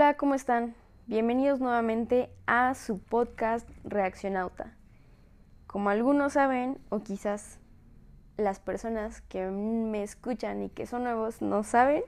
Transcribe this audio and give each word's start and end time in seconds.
Hola, 0.00 0.16
¿cómo 0.16 0.34
están? 0.34 0.74
Bienvenidos 1.08 1.60
nuevamente 1.60 2.30
a 2.46 2.74
su 2.74 3.00
podcast 3.00 3.68
Reaccionauta. 3.84 4.74
Como 5.66 5.90
algunos 5.90 6.32
saben, 6.32 6.78
o 6.88 7.00
quizás 7.00 7.58
las 8.38 8.60
personas 8.60 9.20
que 9.20 9.44
me 9.48 10.02
escuchan 10.02 10.62
y 10.62 10.70
que 10.70 10.86
son 10.86 11.04
nuevos 11.04 11.42
no 11.42 11.64
saben, 11.64 12.02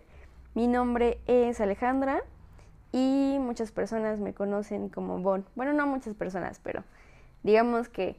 mi 0.55 0.69
nombre 0.69 1.21
es 1.27 1.61
Alejandra 1.61 2.23
y 2.93 3.37
muchas 3.39 3.73
personas 3.73 4.21
me 4.21 4.33
conocen 4.33 4.89
como 4.89 5.19
Bon. 5.19 5.45
Bueno, 5.55 5.75
no 5.75 5.87
muchas 5.87 6.15
personas, 6.15 6.61
pero 6.61 6.85
digamos 7.43 7.91
que 7.91 8.19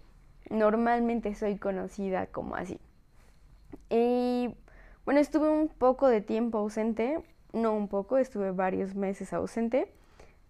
normalmente 0.51 1.33
soy 1.33 1.57
conocida 1.57 2.27
como 2.27 2.55
así. 2.55 2.79
Y 3.89 4.53
bueno, 5.03 5.19
estuve 5.19 5.49
un 5.49 5.67
poco 5.67 6.09
de 6.09 6.21
tiempo 6.21 6.59
ausente, 6.59 7.23
no 7.53 7.73
un 7.73 7.87
poco, 7.87 8.17
estuve 8.17 8.51
varios 8.51 8.95
meses 8.95 9.31
ausente, 9.31 9.87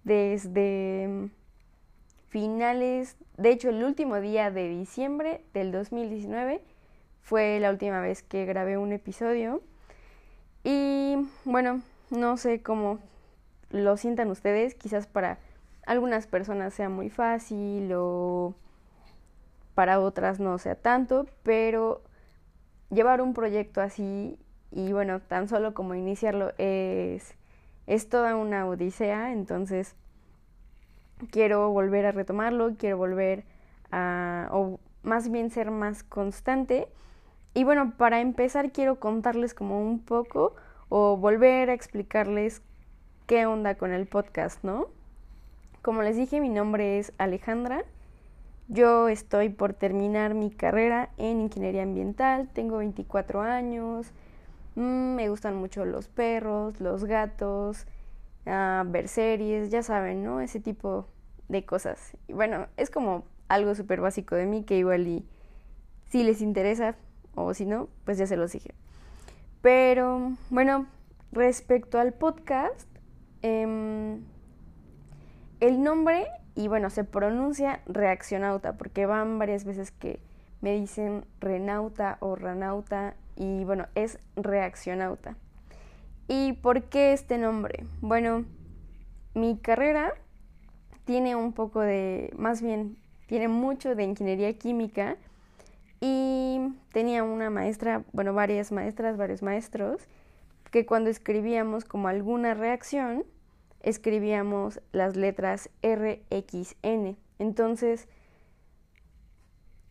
desde 0.03 1.29
finales, 2.29 3.15
de 3.37 3.51
hecho 3.51 3.69
el 3.69 3.83
último 3.83 4.19
día 4.19 4.49
de 4.49 4.67
diciembre 4.67 5.45
del 5.53 5.71
2019 5.71 6.61
fue 7.21 7.59
la 7.59 7.69
última 7.69 8.01
vez 8.01 8.23
que 8.23 8.45
grabé 8.45 8.77
un 8.77 8.91
episodio. 8.91 9.61
Y 10.63 11.15
bueno, 11.45 11.81
no 12.09 12.37
sé 12.37 12.61
cómo 12.61 12.99
lo 13.69 13.97
sientan 13.97 14.29
ustedes, 14.29 14.75
quizás 14.75 15.07
para 15.07 15.39
algunas 15.85 16.27
personas 16.27 16.73
sea 16.73 16.89
muy 16.89 17.09
fácil 17.09 17.91
o 17.95 18.55
para 19.75 19.99
otras 19.99 20.39
no 20.39 20.57
sea 20.57 20.75
tanto, 20.75 21.27
pero 21.43 22.01
llevar 22.89 23.21
un 23.21 23.33
proyecto 23.33 23.81
así 23.81 24.37
y 24.75 24.91
bueno, 24.91 25.19
tan 25.19 25.47
solo 25.47 25.73
como 25.73 25.95
iniciarlo 25.95 26.51
es, 26.57 27.35
es 27.87 28.09
toda 28.09 28.35
una 28.35 28.67
odisea, 28.67 29.31
entonces 29.31 29.95
quiero 31.31 31.69
volver 31.71 32.05
a 32.05 32.11
retomarlo, 32.11 32.75
quiero 32.77 32.97
volver 32.97 33.43
a, 33.91 34.49
o 34.51 34.79
más 35.03 35.29
bien 35.29 35.51
ser 35.51 35.71
más 35.71 36.03
constante. 36.03 36.87
Y 37.53 37.63
bueno, 37.65 37.93
para 37.97 38.19
empezar 38.19 38.71
quiero 38.71 38.99
contarles 38.99 39.53
como 39.53 39.79
un 39.81 39.99
poco 39.99 40.55
o 40.89 41.17
volver 41.17 41.69
a 41.69 41.73
explicarles 41.73 42.61
qué 43.27 43.45
onda 43.45 43.75
con 43.75 43.91
el 43.91 44.07
podcast, 44.07 44.63
¿no? 44.63 44.87
Como 45.81 46.01
les 46.01 46.17
dije, 46.17 46.39
mi 46.39 46.49
nombre 46.49 46.97
es 46.97 47.13
Alejandra. 47.17 47.83
Yo 48.69 49.09
estoy 49.09 49.49
por 49.49 49.73
terminar 49.73 50.33
mi 50.33 50.49
carrera 50.49 51.09
en 51.17 51.41
ingeniería 51.41 51.83
ambiental, 51.83 52.49
tengo 52.53 52.77
24 52.77 53.41
años, 53.41 54.11
mm, 54.75 55.15
me 55.15 55.29
gustan 55.29 55.55
mucho 55.55 55.85
los 55.85 56.07
perros, 56.07 56.79
los 56.79 57.05
gatos, 57.05 57.85
uh, 58.45 58.89
ver 58.89 59.07
series, 59.07 59.69
ya 59.69 59.83
saben, 59.83 60.23
¿no? 60.23 60.41
Ese 60.41 60.59
tipo 60.59 61.07
de 61.47 61.65
cosas. 61.65 62.17
Y 62.27 62.33
bueno, 62.33 62.67
es 62.77 62.89
como 62.89 63.25
algo 63.47 63.75
súper 63.75 64.01
básico 64.01 64.35
de 64.35 64.45
mí 64.45 64.63
que 64.63 64.77
igual 64.77 65.07
y 65.07 65.25
si 66.09 66.23
les 66.23 66.41
interesa 66.41 66.95
o 67.35 67.53
si 67.53 67.65
no, 67.65 67.89
pues 68.05 68.17
ya 68.17 68.27
se 68.27 68.37
los 68.37 68.51
dije. 68.51 68.73
Pero 69.61 70.33
bueno, 70.49 70.87
respecto 71.31 71.99
al 71.99 72.13
podcast, 72.13 72.87
eh, 73.41 74.19
el 75.59 75.81
nombre 75.81 76.27
y 76.55 76.67
bueno, 76.67 76.89
se 76.89 77.03
pronuncia 77.03 77.81
reaccionauta 77.85 78.77
porque 78.77 79.05
van 79.05 79.39
varias 79.39 79.65
veces 79.65 79.91
que 79.91 80.19
me 80.61 80.73
dicen 80.73 81.25
renauta 81.39 82.17
o 82.19 82.35
ranauta 82.35 83.15
y 83.35 83.63
bueno, 83.63 83.87
es 83.95 84.19
reaccionauta. 84.35 85.35
¿Y 86.27 86.53
por 86.53 86.83
qué 86.83 87.13
este 87.13 87.37
nombre? 87.37 87.85
Bueno, 88.01 88.45
mi 89.33 89.57
carrera 89.57 90.13
tiene 91.05 91.35
un 91.35 91.53
poco 91.53 91.81
de, 91.81 92.31
más 92.37 92.61
bien, 92.61 92.97
tiene 93.27 93.47
mucho 93.47 93.95
de 93.95 94.03
ingeniería 94.03 94.53
química 94.57 95.17
y 95.99 96.59
tenía 96.91 97.23
una 97.23 97.49
maestra, 97.49 98.03
bueno, 98.13 98.33
varias 98.33 98.71
maestras, 98.71 99.17
varios 99.17 99.41
maestros, 99.41 100.07
que 100.71 100.85
cuando 100.85 101.09
escribíamos 101.09 101.85
como 101.85 102.07
alguna 102.07 102.53
reacción, 102.53 103.25
escribíamos 103.81 104.81
las 104.91 105.15
letras 105.15 105.69
RXN. 105.81 107.17
Entonces, 107.39 108.07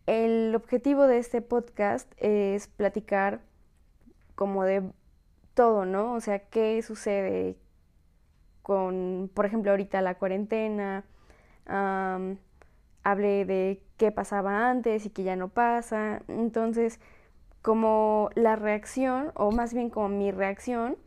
el 0.05 0.53
objetivo 0.55 1.07
de 1.07 1.17
este 1.17 1.41
podcast 1.41 2.11
es 2.17 2.67
platicar 2.67 3.41
como 4.35 4.63
de 4.63 4.83
todo, 5.53 5.85
¿no? 5.85 6.13
O 6.13 6.19
sea, 6.19 6.39
qué 6.39 6.81
sucede 6.81 7.55
con, 8.61 9.29
por 9.33 9.45
ejemplo, 9.45 9.71
ahorita 9.71 10.01
la 10.01 10.15
cuarentena, 10.15 11.03
hablé 13.03 13.45
de 13.45 13.81
qué 13.97 14.11
pasaba 14.11 14.69
antes 14.69 15.05
y 15.05 15.09
que 15.09 15.23
ya 15.23 15.35
no 15.35 15.49
pasa. 15.49 16.21
Entonces, 16.27 16.99
como 17.61 18.29
la 18.35 18.55
reacción, 18.55 19.31
o 19.35 19.51
más 19.51 19.73
bien 19.73 19.89
como 19.89 20.09
mi 20.09 20.31
reacción 20.31 20.97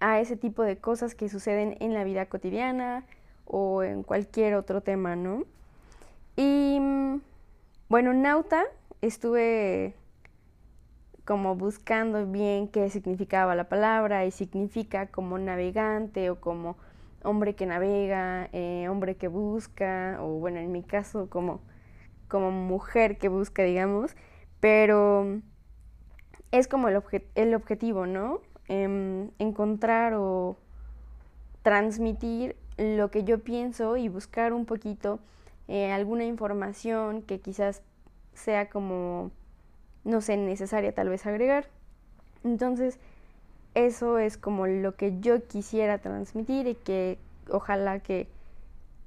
a 0.00 0.20
ese 0.20 0.36
tipo 0.36 0.62
de 0.62 0.78
cosas 0.78 1.14
que 1.14 1.28
suceden 1.28 1.76
en 1.80 1.94
la 1.94 2.04
vida 2.04 2.26
cotidiana 2.26 3.04
o 3.46 3.82
en 3.82 4.02
cualquier 4.02 4.54
otro 4.54 4.82
tema, 4.82 5.16
¿no? 5.16 5.44
Y 6.36 6.78
bueno, 7.88 8.12
nauta 8.12 8.64
estuve 9.00 9.94
como 11.24 11.56
buscando 11.56 12.26
bien 12.26 12.68
qué 12.68 12.88
significaba 12.90 13.54
la 13.54 13.68
palabra 13.68 14.24
y 14.24 14.30
significa 14.30 15.06
como 15.08 15.38
navegante 15.38 16.30
o 16.30 16.40
como 16.40 16.76
hombre 17.22 17.54
que 17.54 17.66
navega, 17.66 18.48
eh, 18.52 18.88
hombre 18.88 19.16
que 19.16 19.28
busca, 19.28 20.18
o 20.20 20.38
bueno, 20.38 20.58
en 20.58 20.72
mi 20.72 20.82
caso 20.82 21.28
como, 21.28 21.60
como 22.28 22.50
mujer 22.50 23.18
que 23.18 23.28
busca, 23.28 23.62
digamos, 23.62 24.16
pero 24.60 25.40
es 26.50 26.68
como 26.68 26.88
el, 26.88 27.02
el 27.34 27.54
objetivo, 27.54 28.06
¿no? 28.06 28.40
Em, 28.68 29.30
encontrar 29.38 30.14
o 30.14 30.56
transmitir 31.62 32.56
lo 32.76 33.10
que 33.10 33.24
yo 33.24 33.38
pienso 33.38 33.96
y 33.96 34.08
buscar 34.08 34.52
un 34.52 34.66
poquito 34.66 35.20
eh, 35.68 35.92
alguna 35.92 36.24
información 36.24 37.22
que 37.22 37.40
quizás 37.40 37.82
sea 38.32 38.68
como, 38.70 39.30
no 40.04 40.20
sé, 40.20 40.36
necesaria 40.36 40.94
tal 40.94 41.10
vez 41.10 41.26
agregar. 41.26 41.68
Entonces, 42.42 42.98
eso 43.74 44.18
es 44.18 44.38
como 44.38 44.66
lo 44.66 44.96
que 44.96 45.20
yo 45.20 45.46
quisiera 45.46 45.98
transmitir 45.98 46.66
y 46.66 46.74
que 46.74 47.18
ojalá 47.50 48.00
que, 48.00 48.28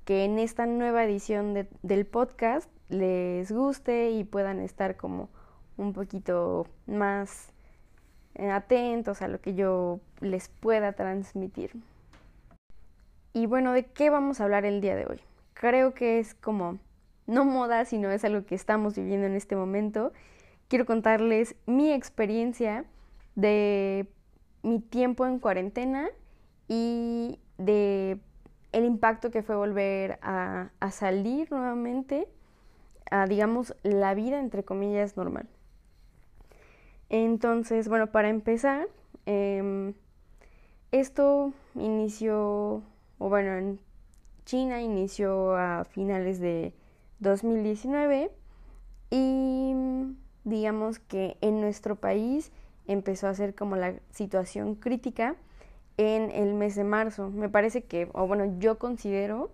que 0.06 0.24
en 0.24 0.40
esta 0.40 0.66
nueva 0.66 1.04
edición 1.04 1.68
del 1.82 2.06
podcast 2.06 2.70
les 2.90 3.52
guste 3.52 4.12
y 4.12 4.24
puedan 4.24 4.60
estar 4.60 4.98
como 4.98 5.30
un 5.78 5.94
poquito 5.94 6.68
más 6.86 7.52
eh, 8.36 8.50
atentos 8.50 9.22
a 9.22 9.28
lo 9.28 9.42
que 9.42 9.56
yo 9.56 10.00
les 10.20 10.50
pueda 10.50 10.94
transmitir. 10.94 11.72
Y 13.34 13.46
bueno, 13.46 13.72
¿de 13.72 13.86
qué 13.86 14.10
vamos 14.10 14.40
a 14.40 14.44
hablar 14.44 14.66
el 14.66 14.82
día 14.82 14.96
de 14.96 15.06
hoy? 15.06 15.22
Creo 15.62 15.94
que 15.94 16.18
es 16.18 16.34
como 16.34 16.80
no 17.28 17.46
moda, 17.46 17.86
sino 17.86 18.10
es 18.10 18.26
algo 18.26 18.48
que 18.48 18.56
estamos 18.56 18.96
viviendo 18.96 19.28
en 19.28 19.36
este 19.36 19.56
momento. 19.56 20.12
Quiero 20.68 20.88
contarles 20.88 21.56
mi 21.68 21.94
experiencia 21.94 22.84
de 23.36 24.08
mi 24.64 24.80
tiempo 24.80 25.28
en 25.28 25.38
cuarentena 25.38 26.10
y 26.68 27.38
de 27.60 28.18
el 28.72 28.86
impacto 28.86 29.30
que 29.30 29.44
fue 29.44 29.56
volver 29.56 30.18
a, 30.24 30.72
salir 30.90 31.52
nuevamente 31.52 32.28
a, 33.12 33.28
digamos, 33.28 33.76
la 33.84 34.16
vida, 34.16 34.40
entre 34.40 34.64
comillas, 34.64 35.16
normal. 35.16 35.48
Entonces, 37.10 37.88
bueno, 37.88 38.08
para 38.08 38.30
empezar, 38.30 38.88
eh, 39.28 39.94
esto 40.92 41.54
inició, 41.76 42.82
o 43.20 43.30
bueno, 43.30 43.52
en 43.52 43.91
China 44.52 44.82
inició 44.82 45.56
a 45.56 45.86
finales 45.86 46.42
de 46.42 46.74
2019 47.20 48.34
y 49.10 49.74
digamos 50.44 51.00
que 51.00 51.38
en 51.40 51.62
nuestro 51.62 51.96
país 51.96 52.52
empezó 52.86 53.30
a 53.30 53.34
ser 53.34 53.56
como 53.56 53.78
la 53.78 53.94
situación 54.10 54.76
crítica 54.76 55.38
en 55.96 56.32
el 56.32 56.54
mes 56.54 56.76
de 56.76 56.84
marzo. 56.84 57.30
Me 57.30 57.48
parece 57.48 57.86
que, 57.86 58.10
o 58.12 58.28
bueno, 58.28 58.58
yo 58.60 58.78
considero, 58.78 59.52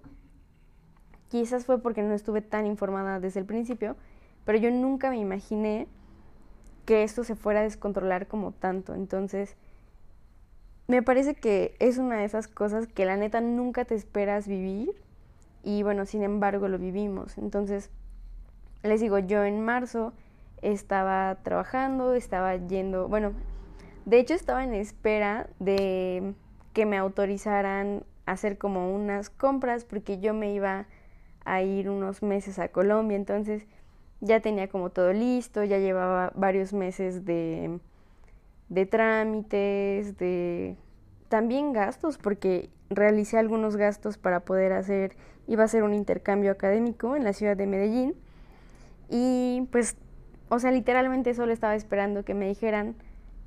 quizás 1.29 1.67
fue 1.67 1.79
porque 1.79 2.01
no 2.01 2.15
estuve 2.15 2.41
tan 2.41 2.65
informada 2.65 3.19
desde 3.19 3.39
el 3.39 3.45
principio, 3.45 3.97
pero 4.45 4.57
yo 4.57 4.71
nunca 4.71 5.11
me 5.11 5.19
imaginé 5.19 5.87
que 6.85 7.03
esto 7.03 7.23
se 7.23 7.35
fuera 7.35 7.59
a 7.59 7.63
descontrolar 7.63 8.25
como 8.25 8.51
tanto. 8.51 8.95
Entonces, 8.95 9.57
me 10.87 11.03
parece 11.03 11.35
que 11.35 11.75
es 11.79 11.97
una 11.97 12.17
de 12.17 12.25
esas 12.25 12.47
cosas 12.47 12.87
que 12.87 13.05
la 13.05 13.17
neta 13.17 13.41
nunca 13.41 13.85
te 13.85 13.95
esperas 13.95 14.47
vivir 14.47 14.91
y 15.63 15.83
bueno, 15.83 16.05
sin 16.05 16.23
embargo 16.23 16.69
lo 16.69 16.77
vivimos. 16.77 17.37
Entonces, 17.37 17.89
les 18.83 19.01
digo, 19.01 19.19
yo 19.19 19.43
en 19.43 19.63
marzo 19.63 20.13
estaba 20.61 21.35
trabajando, 21.43 22.13
estaba 22.13 22.55
yendo, 22.55 23.09
bueno, 23.09 23.33
de 24.05 24.19
hecho 24.19 24.33
estaba 24.33 24.63
en 24.63 24.73
espera 24.73 25.49
de 25.59 26.33
que 26.73 26.85
me 26.85 26.97
autorizaran 26.97 28.03
hacer 28.25 28.57
como 28.57 28.93
unas 28.95 29.29
compras 29.29 29.83
porque 29.83 30.19
yo 30.19 30.33
me 30.33 30.53
iba 30.53 30.85
a 31.43 31.61
ir 31.61 31.89
unos 31.89 32.23
meses 32.23 32.59
a 32.59 32.69
Colombia, 32.69 33.17
entonces 33.17 33.65
ya 34.21 34.39
tenía 34.39 34.69
como 34.69 34.89
todo 34.89 35.11
listo, 35.11 35.63
ya 35.63 35.79
llevaba 35.79 36.31
varios 36.35 36.71
meses 36.71 37.25
de, 37.25 37.79
de 38.69 38.85
trámites, 38.85 40.17
de 40.17 40.75
también 41.29 41.73
gastos, 41.73 42.17
porque 42.17 42.69
realicé 42.89 43.37
algunos 43.37 43.75
gastos 43.75 44.17
para 44.17 44.41
poder 44.41 44.73
hacer, 44.73 45.15
iba 45.47 45.63
a 45.63 45.65
hacer 45.65 45.83
un 45.83 45.93
intercambio 45.93 46.51
académico 46.51 47.15
en 47.15 47.23
la 47.23 47.33
ciudad 47.33 47.57
de 47.57 47.67
Medellín 47.67 48.15
y 49.09 49.67
pues, 49.71 49.97
o 50.49 50.59
sea, 50.59 50.71
literalmente 50.71 51.33
solo 51.33 51.53
estaba 51.53 51.75
esperando 51.75 52.23
que 52.23 52.33
me 52.33 52.47
dijeran, 52.47 52.95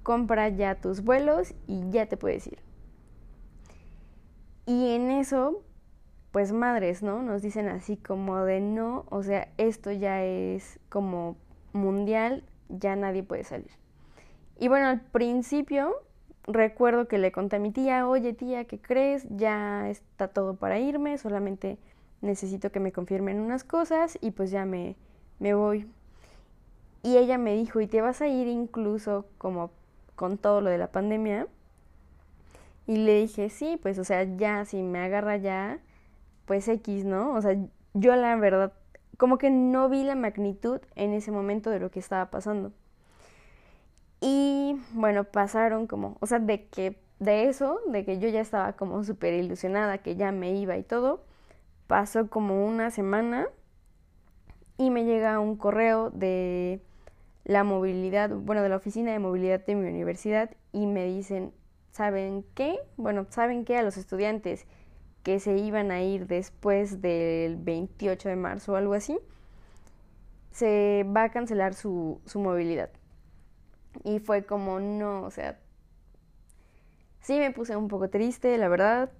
compra 0.02 0.48
ya 0.48 0.74
tus 0.74 1.02
vuelos 1.02 1.54
y 1.66 1.88
ya 1.90 2.06
te 2.06 2.16
puedes 2.16 2.46
ir. 2.46 2.58
Y 4.66 4.94
en 4.94 5.10
eso, 5.10 5.62
pues 6.32 6.52
madres, 6.52 7.02
¿no? 7.02 7.22
Nos 7.22 7.42
dicen 7.42 7.68
así 7.68 7.96
como 7.96 8.44
de 8.44 8.60
no, 8.60 9.04
o 9.10 9.22
sea, 9.22 9.48
esto 9.58 9.90
ya 9.90 10.22
es 10.22 10.78
como 10.88 11.36
mundial, 11.72 12.44
ya 12.68 12.96
nadie 12.96 13.22
puede 13.22 13.44
salir. 13.44 13.70
Y 14.60 14.68
bueno, 14.68 14.88
al 14.88 15.00
principio 15.00 15.94
recuerdo 16.46 17.08
que 17.08 17.16
le 17.16 17.32
conté 17.32 17.56
a 17.56 17.58
mi 17.58 17.70
tía, 17.70 18.06
oye 18.06 18.34
tía, 18.34 18.66
¿qué 18.66 18.78
crees? 18.78 19.26
Ya 19.30 19.88
está 19.88 20.28
todo 20.28 20.54
para 20.54 20.78
irme, 20.78 21.16
solamente 21.16 21.78
necesito 22.20 22.70
que 22.70 22.78
me 22.78 22.92
confirmen 22.92 23.40
unas 23.40 23.64
cosas 23.64 24.18
y 24.20 24.32
pues 24.32 24.50
ya 24.50 24.66
me, 24.66 24.96
me 25.38 25.54
voy. 25.54 25.88
Y 27.02 27.16
ella 27.16 27.38
me 27.38 27.54
dijo, 27.54 27.80
¿y 27.80 27.86
te 27.86 28.02
vas 28.02 28.20
a 28.20 28.28
ir 28.28 28.48
incluso 28.48 29.24
como 29.38 29.70
con 30.14 30.36
todo 30.36 30.60
lo 30.60 30.68
de 30.68 30.76
la 30.76 30.92
pandemia? 30.92 31.46
Y 32.86 32.98
le 32.98 33.14
dije, 33.14 33.48
sí, 33.48 33.78
pues 33.80 33.98
o 33.98 34.04
sea, 34.04 34.24
ya, 34.24 34.66
si 34.66 34.82
me 34.82 34.98
agarra 34.98 35.38
ya, 35.38 35.78
pues 36.44 36.68
X, 36.68 37.06
¿no? 37.06 37.32
O 37.32 37.40
sea, 37.40 37.56
yo 37.94 38.14
la 38.14 38.36
verdad, 38.36 38.74
como 39.16 39.38
que 39.38 39.48
no 39.48 39.88
vi 39.88 40.04
la 40.04 40.16
magnitud 40.16 40.80
en 40.96 41.14
ese 41.14 41.30
momento 41.30 41.70
de 41.70 41.80
lo 41.80 41.90
que 41.90 42.00
estaba 42.00 42.30
pasando. 42.30 42.72
Y 44.20 44.76
bueno, 44.92 45.24
pasaron 45.24 45.86
como, 45.86 46.16
o 46.20 46.26
sea, 46.26 46.38
de 46.38 46.66
que 46.68 47.00
de 47.20 47.48
eso, 47.48 47.80
de 47.86 48.04
que 48.04 48.18
yo 48.18 48.28
ya 48.28 48.40
estaba 48.40 48.72
como 48.74 49.04
súper 49.04 49.34
ilusionada, 49.34 49.98
que 49.98 50.16
ya 50.16 50.32
me 50.32 50.54
iba 50.56 50.76
y 50.76 50.82
todo, 50.82 51.22
pasó 51.86 52.28
como 52.28 52.66
una 52.66 52.90
semana 52.90 53.48
y 54.78 54.90
me 54.90 55.04
llega 55.04 55.38
un 55.38 55.56
correo 55.56 56.10
de 56.10 56.80
la 57.44 57.64
movilidad, 57.64 58.30
bueno, 58.30 58.62
de 58.62 58.68
la 58.70 58.76
oficina 58.76 59.12
de 59.12 59.18
movilidad 59.18 59.64
de 59.64 59.74
mi 59.74 59.88
universidad 59.88 60.50
y 60.72 60.86
me 60.86 61.04
dicen, 61.06 61.52
¿saben 61.92 62.44
qué? 62.54 62.78
Bueno, 62.96 63.26
¿saben 63.30 63.64
qué? 63.64 63.76
A 63.76 63.82
los 63.82 63.96
estudiantes 63.96 64.66
que 65.22 65.40
se 65.40 65.56
iban 65.58 65.90
a 65.90 66.02
ir 66.02 66.26
después 66.26 67.02
del 67.02 67.56
28 67.56 68.28
de 68.28 68.36
marzo 68.36 68.72
o 68.72 68.76
algo 68.76 68.94
así, 68.94 69.18
se 70.52 71.04
va 71.14 71.24
a 71.24 71.28
cancelar 71.30 71.74
su, 71.74 72.20
su 72.24 72.40
movilidad. 72.40 72.90
Y 74.04 74.18
fue 74.20 74.44
como, 74.44 74.80
no, 74.80 75.22
o 75.22 75.30
sea, 75.30 75.58
sí 77.20 77.38
me 77.38 77.50
puse 77.50 77.76
un 77.76 77.88
poco 77.88 78.08
triste, 78.08 78.56
la 78.58 78.68
verdad, 78.68 79.10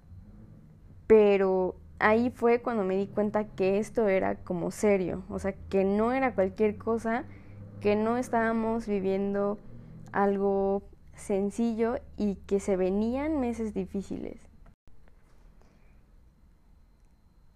pero 1.07 1.75
ahí 1.99 2.31
fue 2.31 2.61
cuando 2.61 2.83
me 2.83 2.97
di 2.97 3.07
cuenta 3.07 3.45
que 3.45 3.77
esto 3.79 4.07
era 4.07 4.35
como 4.35 4.71
serio, 4.71 5.23
o 5.29 5.39
sea, 5.39 5.53
que 5.69 5.83
no 5.83 6.13
era 6.13 6.33
cualquier 6.33 6.77
cosa, 6.77 7.25
que 7.79 7.95
no 7.95 8.17
estábamos 8.17 8.87
viviendo 8.87 9.57
algo 10.11 10.83
sencillo 11.15 11.99
y 12.17 12.35
que 12.35 12.59
se 12.59 12.75
venían 12.75 13.39
meses 13.39 13.73
difíciles. 13.73 14.39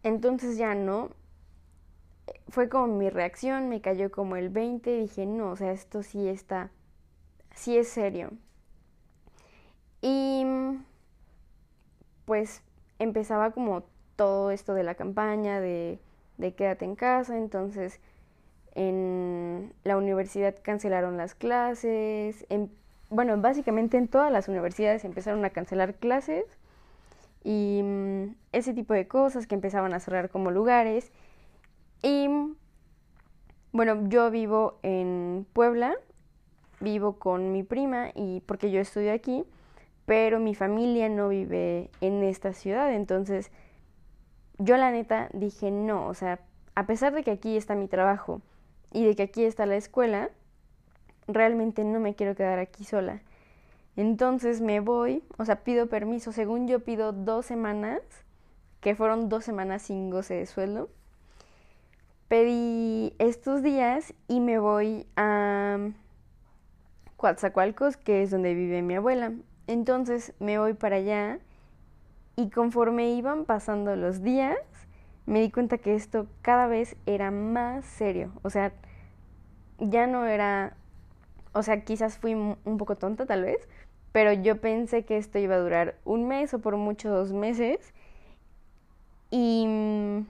Entonces 0.04 0.58
ya 0.58 0.76
no, 0.76 1.10
fue 2.50 2.70
como 2.70 2.88
mi 2.96 3.10
reacción, 3.10 3.70
me 3.70 3.82
cayó 3.82 4.12
como 4.12 4.36
el 4.36 4.50
20, 4.50 5.00
dije, 5.00 5.26
no, 5.26 5.52
o 5.52 5.56
sea, 5.56 5.72
esto 5.72 6.04
sí 6.04 6.28
está 6.28 6.72
sí 7.56 7.78
es 7.78 7.90
serio. 7.90 8.32
Y 10.02 10.46
pues 12.26 12.62
empezaba 13.00 13.52
como 13.52 13.84
todo 14.16 14.52
esto 14.52 14.74
de 14.76 14.84
la 14.84 14.96
campaña 14.96 15.60
de, 15.60 16.00
de 16.38 16.54
quédate 16.54 16.86
en 16.86 16.96
casa, 16.96 17.38
entonces 17.38 18.00
en 18.76 19.74
la 19.84 19.98
universidad 19.98 20.56
cancelaron 20.62 21.18
las 21.18 21.34
clases, 21.34 22.46
bueno, 23.10 23.40
básicamente 23.40 23.98
en 23.98 24.08
todas 24.08 24.32
las 24.32 24.48
universidades 24.48 25.06
empezaron 25.06 25.44
a 25.46 25.50
cancelar 25.50 25.96
clases 25.96 26.46
y 27.44 27.82
mm, 27.84 28.36
ese 28.52 28.74
tipo 28.74 28.94
de 28.94 29.08
cosas 29.08 29.48
que 29.48 29.56
empezaban 29.56 29.94
a 29.94 30.00
cerrar 30.00 30.30
como 30.30 30.52
lugares. 30.52 31.12
Y 32.02 32.28
bueno, 33.72 34.10
yo 34.10 34.32
vivo 34.32 34.80
en 34.84 35.46
Puebla, 35.54 35.96
vivo 36.80 37.18
con 37.18 37.52
mi 37.52 37.64
prima 37.64 38.12
y 38.16 38.42
porque 38.42 38.72
yo 38.72 38.80
estudio 38.80 39.14
aquí, 39.14 39.44
pero 40.06 40.40
mi 40.40 40.56
familia 40.56 41.10
no 41.10 41.30
vive 41.30 41.90
en 42.02 42.24
esta 42.24 42.54
ciudad, 42.54 42.94
entonces 42.94 43.52
yo 44.58 44.78
la 44.78 44.92
neta 44.92 45.30
dije 45.34 45.72
no, 45.72 46.08
o 46.08 46.14
sea, 46.14 46.40
a 46.76 46.86
pesar 46.86 47.14
de 47.14 47.24
que 47.24 47.32
aquí 47.32 47.58
está 47.58 47.76
mi 47.76 47.88
trabajo 47.88 48.42
y 48.92 49.06
de 49.06 49.16
que 49.16 49.24
aquí 49.24 49.44
está 49.44 49.66
la 49.66 49.76
escuela, 49.76 50.30
realmente 51.28 51.84
no 51.84 52.00
me 52.00 52.16
quiero 52.16 52.36
quedar 52.36 52.60
aquí 52.60 52.84
sola. 52.84 53.22
Entonces 53.96 54.62
me 54.62 54.82
voy, 54.82 55.24
o 55.38 55.46
sea, 55.46 55.64
pido 55.64 55.88
permiso, 55.88 56.32
según 56.32 56.68
yo 56.68 56.82
pido 56.84 57.14
dos 57.14 57.46
semanas, 57.46 58.02
que 58.82 58.96
fueron 58.96 59.30
dos 59.30 59.46
semanas 59.46 59.84
sin 59.84 60.10
goce 60.10 60.36
de 60.36 60.46
sueldo. 60.46 60.90
Pedí 62.28 63.14
estos 63.20 63.64
días 63.64 64.14
y 64.28 64.42
me 64.42 64.60
voy 64.60 65.08
a 65.16 65.92
Coatzacoalcos, 67.18 67.98
que 67.98 68.24
es 68.24 68.32
donde 68.32 68.54
vive 68.54 68.82
mi 68.82 68.96
abuela. 68.96 69.32
Entonces 69.68 70.34
me 70.40 70.60
voy 70.60 70.74
para 70.74 70.98
allá 70.98 71.40
y 72.36 72.50
conforme 72.50 73.12
iban 73.12 73.46
pasando 73.46 73.96
los 73.96 74.22
días, 74.22 74.58
me 75.26 75.42
di 75.42 75.52
cuenta 75.52 75.78
que 75.78 75.96
esto 75.96 76.28
cada 76.42 76.68
vez 76.68 76.96
era 77.06 77.32
más 77.32 77.86
serio. 77.86 78.32
O 78.44 78.50
sea, 78.50 78.74
ya 79.80 80.08
no 80.08 80.26
era, 80.26 80.76
o 81.54 81.64
sea, 81.64 81.84
quizás 81.84 82.18
fui 82.18 82.34
un 82.34 82.78
poco 82.78 82.96
tonta 82.96 83.26
tal 83.26 83.44
vez, 83.44 83.68
pero 84.12 84.32
yo 84.34 84.62
pensé 84.62 85.04
que 85.04 85.18
esto 85.18 85.40
iba 85.40 85.56
a 85.56 85.60
durar 85.60 85.96
un 86.06 86.28
mes 86.28 86.54
o 86.54 86.60
por 86.60 86.78
mucho 86.78 87.10
dos 87.10 87.34
meses. 87.34 87.94
Y 89.32 90.26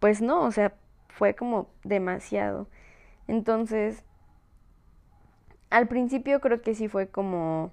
pues 0.00 0.22
no, 0.22 0.42
o 0.44 0.52
sea, 0.52 0.74
fue 1.08 1.34
como 1.34 1.68
demasiado. 1.82 2.66
Entonces, 3.28 4.04
al 5.74 5.88
principio 5.88 6.40
creo 6.40 6.62
que 6.62 6.76
sí 6.76 6.86
fue 6.86 7.08
como, 7.08 7.72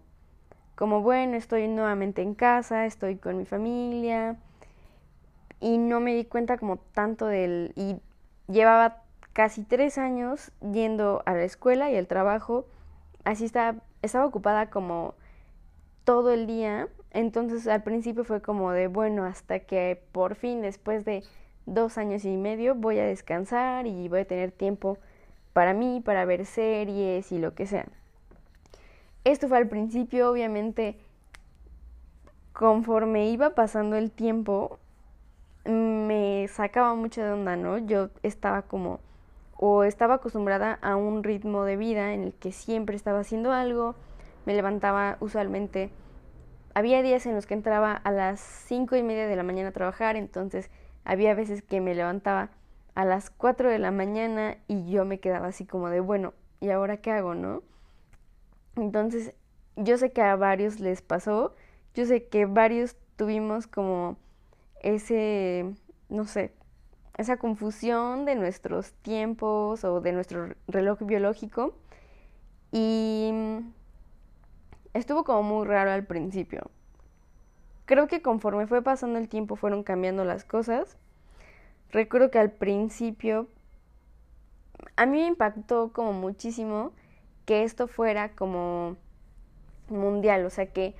como 0.75 1.01
bueno, 1.01 1.37
estoy 1.37 1.67
nuevamente 1.67 2.23
en 2.23 2.33
casa, 2.33 2.87
estoy 2.87 3.17
con 3.17 3.37
mi 3.37 3.45
familia 3.45 4.37
y 5.59 5.77
no 5.77 5.99
me 5.99 6.15
di 6.15 6.25
cuenta 6.25 6.57
como 6.57 6.77
tanto 6.77 7.27
del... 7.27 7.73
y 7.75 7.97
llevaba 8.51 9.03
casi 9.33 9.63
tres 9.63 9.99
años 9.99 10.51
yendo 10.73 11.21
a 11.27 11.33
la 11.33 11.43
escuela 11.43 11.91
y 11.91 11.95
al 11.95 12.07
trabajo, 12.07 12.65
así 13.23 13.45
estaba, 13.45 13.77
estaba 14.01 14.25
ocupada 14.25 14.71
como 14.71 15.13
todo 16.03 16.31
el 16.31 16.47
día, 16.47 16.87
entonces 17.11 17.67
al 17.67 17.83
principio 17.83 18.23
fue 18.23 18.41
como 18.41 18.71
de 18.71 18.87
bueno, 18.87 19.25
hasta 19.25 19.59
que 19.59 20.01
por 20.11 20.33
fin 20.33 20.63
después 20.63 21.05
de 21.05 21.23
dos 21.67 21.99
años 21.99 22.25
y 22.25 22.35
medio 22.35 22.73
voy 22.73 22.97
a 22.97 23.05
descansar 23.05 23.85
y 23.85 24.07
voy 24.07 24.21
a 24.21 24.25
tener 24.25 24.51
tiempo 24.51 24.97
para 25.53 25.73
mí, 25.73 26.01
para 26.03 26.25
ver 26.25 26.45
series 26.45 27.31
y 27.31 27.39
lo 27.39 27.53
que 27.53 27.65
sea. 27.65 27.85
Esto 29.23 29.47
fue 29.47 29.57
al 29.57 29.67
principio, 29.67 30.31
obviamente, 30.31 30.97
conforme 32.53 33.29
iba 33.29 33.51
pasando 33.51 33.95
el 33.95 34.11
tiempo, 34.11 34.79
me 35.65 36.47
sacaba 36.47 36.95
mucho 36.95 37.23
de 37.23 37.31
onda, 37.31 37.55
¿no? 37.55 37.77
Yo 37.77 38.09
estaba 38.23 38.63
como, 38.63 38.99
o 39.57 39.83
estaba 39.83 40.15
acostumbrada 40.15 40.79
a 40.81 40.95
un 40.95 41.23
ritmo 41.23 41.65
de 41.65 41.77
vida 41.77 42.13
en 42.13 42.23
el 42.23 42.33
que 42.33 42.51
siempre 42.51 42.95
estaba 42.95 43.19
haciendo 43.19 43.51
algo, 43.51 43.95
me 44.45 44.55
levantaba 44.55 45.17
usualmente, 45.19 45.91
había 46.73 47.03
días 47.03 47.25
en 47.25 47.35
los 47.35 47.45
que 47.45 47.53
entraba 47.53 47.93
a 47.93 48.11
las 48.11 48.39
cinco 48.39 48.95
y 48.95 49.03
media 49.03 49.27
de 49.27 49.35
la 49.35 49.43
mañana 49.43 49.69
a 49.69 49.73
trabajar, 49.73 50.15
entonces 50.15 50.71
había 51.03 51.35
veces 51.35 51.61
que 51.61 51.81
me 51.81 51.93
levantaba 51.93 52.49
a 52.95 53.05
las 53.05 53.29
4 53.29 53.69
de 53.69 53.79
la 53.79 53.91
mañana 53.91 54.57
y 54.67 54.89
yo 54.89 55.05
me 55.05 55.19
quedaba 55.19 55.47
así 55.47 55.65
como 55.65 55.89
de, 55.89 55.99
bueno, 55.99 56.33
¿y 56.59 56.69
ahora 56.69 56.97
qué 56.97 57.11
hago, 57.11 57.35
no? 57.35 57.63
Entonces, 58.75 59.33
yo 59.75 59.97
sé 59.97 60.11
que 60.11 60.21
a 60.21 60.35
varios 60.35 60.79
les 60.79 61.01
pasó, 61.01 61.55
yo 61.93 62.05
sé 62.05 62.27
que 62.27 62.45
varios 62.45 62.95
tuvimos 63.15 63.67
como 63.67 64.17
ese, 64.81 65.73
no 66.09 66.25
sé, 66.25 66.53
esa 67.17 67.37
confusión 67.37 68.25
de 68.25 68.35
nuestros 68.35 68.93
tiempos 68.93 69.83
o 69.83 70.01
de 70.01 70.11
nuestro 70.11 70.55
reloj 70.67 70.99
biológico 71.01 71.75
y 72.71 73.31
estuvo 74.93 75.23
como 75.23 75.43
muy 75.43 75.67
raro 75.67 75.91
al 75.91 76.05
principio. 76.05 76.71
creo 77.85 78.07
que 78.07 78.21
conforme 78.21 78.67
fue 78.67 78.81
pasando 78.81 79.19
el 79.19 79.27
tiempo 79.27 79.55
fueron 79.55 79.83
cambiando 79.83 80.23
las 80.25 80.45
cosas. 80.45 80.97
Recuerdo 81.91 82.31
que 82.31 82.39
al 82.39 82.51
principio 82.51 83.47
a 84.95 85.05
mí 85.05 85.19
me 85.19 85.27
impactó 85.27 85.91
como 85.93 86.13
muchísimo 86.13 86.91
que 87.45 87.63
esto 87.63 87.87
fuera 87.87 88.29
como 88.29 88.97
mundial, 89.89 90.45
o 90.45 90.49
sea 90.49 90.67
que 90.67 90.95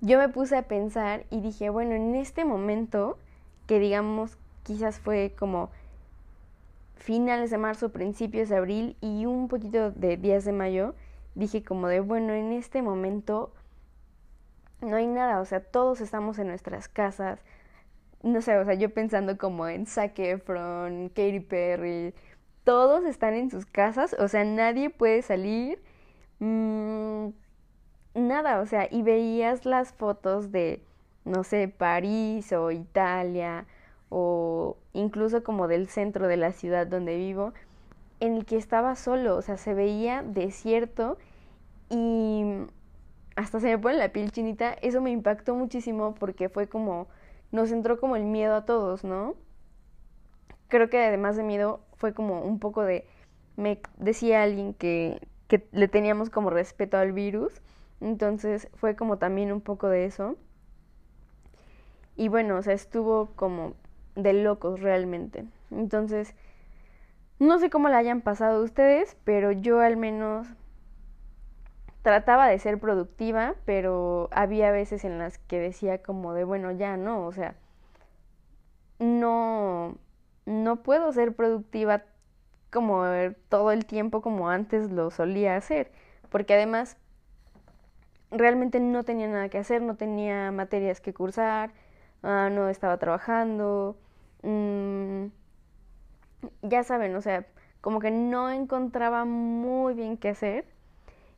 yo 0.00 0.18
me 0.18 0.28
puse 0.28 0.56
a 0.56 0.62
pensar 0.62 1.24
y 1.30 1.40
dije, 1.40 1.70
bueno, 1.70 1.94
en 1.94 2.14
este 2.14 2.44
momento, 2.44 3.18
que 3.66 3.78
digamos 3.78 4.38
quizás 4.62 5.00
fue 5.00 5.34
como 5.38 5.70
finales 6.96 7.50
de 7.50 7.58
marzo, 7.58 7.90
principios 7.90 8.48
de 8.48 8.56
abril 8.56 8.96
y 9.00 9.26
un 9.26 9.48
poquito 9.48 9.90
de 9.90 10.16
días 10.16 10.44
de 10.44 10.52
mayo, 10.52 10.94
dije 11.34 11.62
como 11.62 11.88
de, 11.88 12.00
bueno, 12.00 12.32
en 12.32 12.52
este 12.52 12.82
momento 12.82 13.52
no 14.80 14.96
hay 14.96 15.06
nada, 15.06 15.40
o 15.40 15.44
sea, 15.44 15.60
todos 15.60 16.00
estamos 16.00 16.38
en 16.38 16.48
nuestras 16.48 16.88
casas, 16.88 17.40
no 18.22 18.42
sé, 18.42 18.58
o 18.58 18.64
sea, 18.64 18.74
yo 18.74 18.90
pensando 18.90 19.38
como 19.38 19.68
en 19.68 19.86
Zac 19.86 20.18
Efron, 20.18 21.08
Katy 21.10 21.40
Perry, 21.40 22.14
todos 22.64 23.04
están 23.04 23.34
en 23.34 23.50
sus 23.50 23.66
casas, 23.66 24.14
o 24.18 24.28
sea, 24.28 24.44
nadie 24.44 24.90
puede 24.90 25.22
salir, 25.22 25.80
mm, 26.40 27.28
nada, 28.14 28.60
o 28.60 28.66
sea, 28.66 28.88
y 28.90 29.02
veías 29.02 29.64
las 29.66 29.92
fotos 29.92 30.52
de, 30.52 30.82
no 31.24 31.44
sé, 31.44 31.68
París 31.68 32.52
o 32.52 32.70
Italia, 32.70 33.66
o 34.10 34.76
incluso 34.92 35.42
como 35.44 35.68
del 35.68 35.88
centro 35.88 36.28
de 36.28 36.36
la 36.36 36.52
ciudad 36.52 36.86
donde 36.86 37.16
vivo, 37.16 37.52
en 38.20 38.36
el 38.36 38.44
que 38.46 38.56
estaba 38.56 38.96
solo, 38.96 39.36
o 39.36 39.42
sea, 39.42 39.56
se 39.56 39.74
veía 39.74 40.22
desierto 40.22 41.18
y 41.90 42.44
hasta 43.36 43.60
se 43.60 43.68
me 43.68 43.78
pone 43.78 43.96
la 43.96 44.10
piel 44.12 44.32
chinita, 44.32 44.72
eso 44.82 45.00
me 45.00 45.10
impactó 45.10 45.54
muchísimo 45.54 46.14
porque 46.14 46.48
fue 46.48 46.68
como, 46.68 47.06
nos 47.52 47.72
entró 47.72 47.98
como 47.98 48.16
el 48.16 48.24
miedo 48.24 48.54
a 48.54 48.64
todos, 48.64 49.04
¿no? 49.04 49.34
Creo 50.68 50.90
que 50.90 51.02
además 51.02 51.36
de 51.36 51.42
miedo 51.42 51.80
fue 51.96 52.12
como 52.12 52.42
un 52.42 52.58
poco 52.58 52.82
de, 52.82 53.06
me 53.56 53.80
decía 53.96 54.42
alguien 54.42 54.74
que, 54.74 55.26
que 55.48 55.66
le 55.72 55.88
teníamos 55.88 56.30
como 56.30 56.50
respeto 56.50 56.98
al 56.98 57.12
virus, 57.12 57.62
entonces 58.00 58.68
fue 58.74 58.96
como 58.96 59.18
también 59.18 59.52
un 59.52 59.60
poco 59.60 59.88
de 59.88 60.04
eso. 60.04 60.36
Y 62.16 62.28
bueno, 62.28 62.56
o 62.58 62.62
sea, 62.62 62.74
estuvo 62.74 63.30
como 63.36 63.74
de 64.14 64.32
locos 64.32 64.80
realmente. 64.80 65.44
Entonces, 65.70 66.34
no 67.38 67.58
sé 67.58 67.70
cómo 67.70 67.88
la 67.88 67.98
hayan 67.98 68.20
pasado 68.20 68.62
ustedes, 68.62 69.16
pero 69.24 69.52
yo 69.52 69.80
al 69.80 69.96
menos 69.96 70.48
trataba 72.08 72.48
de 72.48 72.58
ser 72.58 72.78
productiva, 72.80 73.54
pero 73.66 74.30
había 74.32 74.70
veces 74.70 75.04
en 75.04 75.18
las 75.18 75.36
que 75.36 75.60
decía 75.60 76.02
como 76.02 76.32
de, 76.32 76.42
bueno, 76.42 76.72
ya 76.72 76.96
no, 76.96 77.26
o 77.26 77.32
sea, 77.32 77.54
no, 78.98 79.98
no 80.46 80.76
puedo 80.76 81.12
ser 81.12 81.34
productiva 81.34 82.04
como 82.70 83.02
todo 83.50 83.72
el 83.72 83.84
tiempo 83.84 84.22
como 84.22 84.48
antes 84.48 84.90
lo 84.90 85.10
solía 85.10 85.56
hacer, 85.56 85.92
porque 86.30 86.54
además 86.54 86.96
realmente 88.30 88.80
no 88.80 89.04
tenía 89.04 89.28
nada 89.28 89.50
que 89.50 89.58
hacer, 89.58 89.82
no 89.82 89.96
tenía 89.96 90.50
materias 90.50 91.02
que 91.02 91.12
cursar, 91.12 91.72
ah, 92.22 92.48
no 92.50 92.70
estaba 92.70 92.96
trabajando, 92.96 93.98
mm, 94.42 95.26
ya 96.62 96.82
saben, 96.84 97.14
o 97.16 97.20
sea, 97.20 97.44
como 97.82 98.00
que 98.00 98.10
no 98.10 98.50
encontraba 98.50 99.26
muy 99.26 99.92
bien 99.92 100.16
qué 100.16 100.30
hacer 100.30 100.77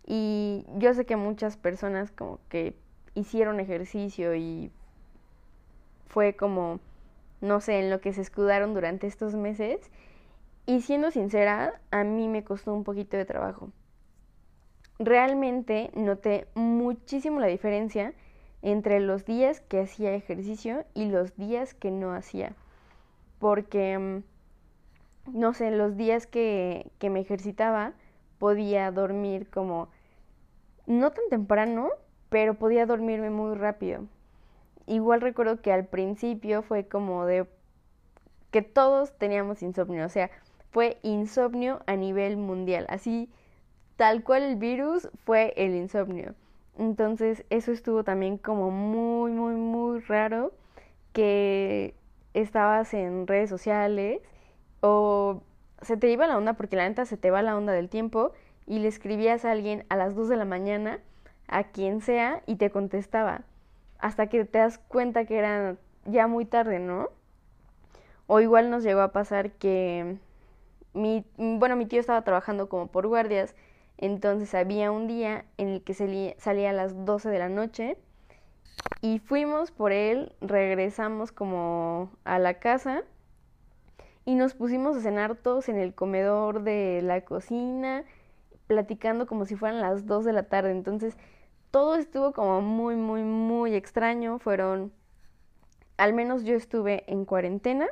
y 0.06 0.64
yo 0.78 0.94
sé 0.94 1.06
que 1.06 1.16
muchas 1.16 1.56
personas 1.56 2.10
como 2.10 2.38
que 2.48 2.74
hicieron 3.14 3.60
ejercicio 3.60 4.34
y 4.34 4.70
fue 6.06 6.34
como, 6.34 6.80
no 7.40 7.60
sé, 7.60 7.80
en 7.80 7.90
lo 7.90 8.00
que 8.00 8.12
se 8.12 8.20
escudaron 8.20 8.74
durante 8.74 9.06
estos 9.06 9.34
meses 9.34 9.90
y 10.66 10.82
siendo 10.82 11.10
sincera, 11.10 11.80
a 11.90 12.04
mí 12.04 12.28
me 12.28 12.44
costó 12.44 12.74
un 12.74 12.84
poquito 12.84 13.16
de 13.16 13.24
trabajo 13.24 13.70
realmente 15.00 15.90
noté 15.94 16.46
muchísimo 16.54 17.40
la 17.40 17.46
diferencia 17.46 18.12
entre 18.62 19.00
los 19.00 19.24
días 19.24 19.60
que 19.60 19.80
hacía 19.80 20.14
ejercicio 20.14 20.84
y 20.94 21.06
los 21.06 21.34
días 21.36 21.72
que 21.72 21.90
no 21.90 22.12
hacía. 22.12 22.52
Porque, 23.38 23.98
mm, 23.98 24.22
no 25.32 25.54
sé, 25.54 25.70
los 25.70 25.96
días 25.96 26.26
que, 26.26 26.90
que 26.98 27.08
me 27.08 27.20
ejercitaba 27.20 27.94
podía 28.40 28.90
dormir 28.90 29.48
como, 29.50 29.90
no 30.86 31.12
tan 31.12 31.28
temprano, 31.28 31.90
pero 32.30 32.54
podía 32.54 32.86
dormirme 32.86 33.30
muy 33.30 33.54
rápido. 33.54 34.06
Igual 34.86 35.20
recuerdo 35.20 35.60
que 35.60 35.72
al 35.72 35.86
principio 35.86 36.62
fue 36.62 36.88
como 36.88 37.26
de 37.26 37.46
que 38.50 38.62
todos 38.62 39.16
teníamos 39.18 39.62
insomnio, 39.62 40.06
o 40.06 40.08
sea, 40.08 40.30
fue 40.72 40.98
insomnio 41.02 41.82
a 41.86 41.96
nivel 41.96 42.38
mundial, 42.38 42.86
así 42.88 43.30
tal 43.96 44.24
cual 44.24 44.42
el 44.42 44.56
virus 44.56 45.08
fue 45.24 45.52
el 45.56 45.76
insomnio. 45.76 46.34
Entonces 46.78 47.44
eso 47.50 47.72
estuvo 47.72 48.04
también 48.04 48.38
como 48.38 48.70
muy, 48.70 49.32
muy, 49.32 49.54
muy 49.54 50.00
raro 50.00 50.52
que 51.12 51.94
estabas 52.32 52.94
en 52.94 53.26
redes 53.26 53.50
sociales 53.50 54.22
o 54.80 55.42
se 55.82 55.96
te 55.96 56.10
iba 56.10 56.26
la 56.26 56.36
onda 56.36 56.54
porque 56.54 56.76
la 56.76 56.88
neta 56.88 57.04
se 57.04 57.16
te 57.16 57.30
va 57.30 57.42
la 57.42 57.56
onda 57.56 57.72
del 57.72 57.88
tiempo 57.88 58.32
y 58.66 58.78
le 58.78 58.88
escribías 58.88 59.44
a 59.44 59.52
alguien 59.52 59.84
a 59.88 59.96
las 59.96 60.14
2 60.14 60.28
de 60.28 60.36
la 60.36 60.44
mañana, 60.44 61.00
a 61.48 61.64
quien 61.64 62.00
sea, 62.00 62.42
y 62.46 62.56
te 62.56 62.70
contestaba. 62.70 63.42
Hasta 63.98 64.28
que 64.28 64.44
te 64.44 64.58
das 64.58 64.78
cuenta 64.78 65.24
que 65.24 65.38
era 65.38 65.76
ya 66.04 66.26
muy 66.26 66.44
tarde, 66.44 66.78
¿no? 66.78 67.08
O 68.26 68.40
igual 68.40 68.70
nos 68.70 68.84
llegó 68.84 69.00
a 69.00 69.12
pasar 69.12 69.52
que 69.52 70.16
mi, 70.94 71.24
bueno, 71.36 71.76
mi 71.76 71.86
tío 71.86 72.00
estaba 72.00 72.22
trabajando 72.22 72.68
como 72.68 72.86
por 72.86 73.06
guardias 73.06 73.54
entonces 74.00 74.54
había 74.54 74.90
un 74.90 75.06
día 75.06 75.44
en 75.58 75.68
el 75.68 75.82
que 75.82 75.92
salía 75.92 76.70
a 76.70 76.72
las 76.72 77.04
12 77.04 77.28
de 77.28 77.38
la 77.38 77.50
noche 77.50 77.98
y 79.02 79.18
fuimos 79.18 79.70
por 79.72 79.92
él, 79.92 80.32
regresamos 80.40 81.32
como 81.32 82.10
a 82.24 82.38
la 82.38 82.54
casa 82.54 83.02
y 84.30 84.36
nos 84.36 84.54
pusimos 84.54 84.96
a 84.96 85.00
cenar 85.00 85.34
todos 85.34 85.68
en 85.68 85.76
el 85.76 85.92
comedor 85.92 86.62
de 86.62 87.00
la 87.02 87.22
cocina, 87.22 88.04
platicando 88.68 89.26
como 89.26 89.44
si 89.44 89.56
fueran 89.56 89.80
las 89.80 90.06
2 90.06 90.24
de 90.24 90.32
la 90.32 90.44
tarde. 90.44 90.70
Entonces 90.70 91.16
todo 91.72 91.96
estuvo 91.96 92.32
como 92.32 92.60
muy, 92.60 92.94
muy, 92.94 93.24
muy 93.24 93.74
extraño. 93.74 94.38
Fueron, 94.38 94.92
al 95.96 96.14
menos 96.14 96.44
yo 96.44 96.54
estuve 96.54 97.02
en 97.12 97.24
cuarentena 97.24 97.88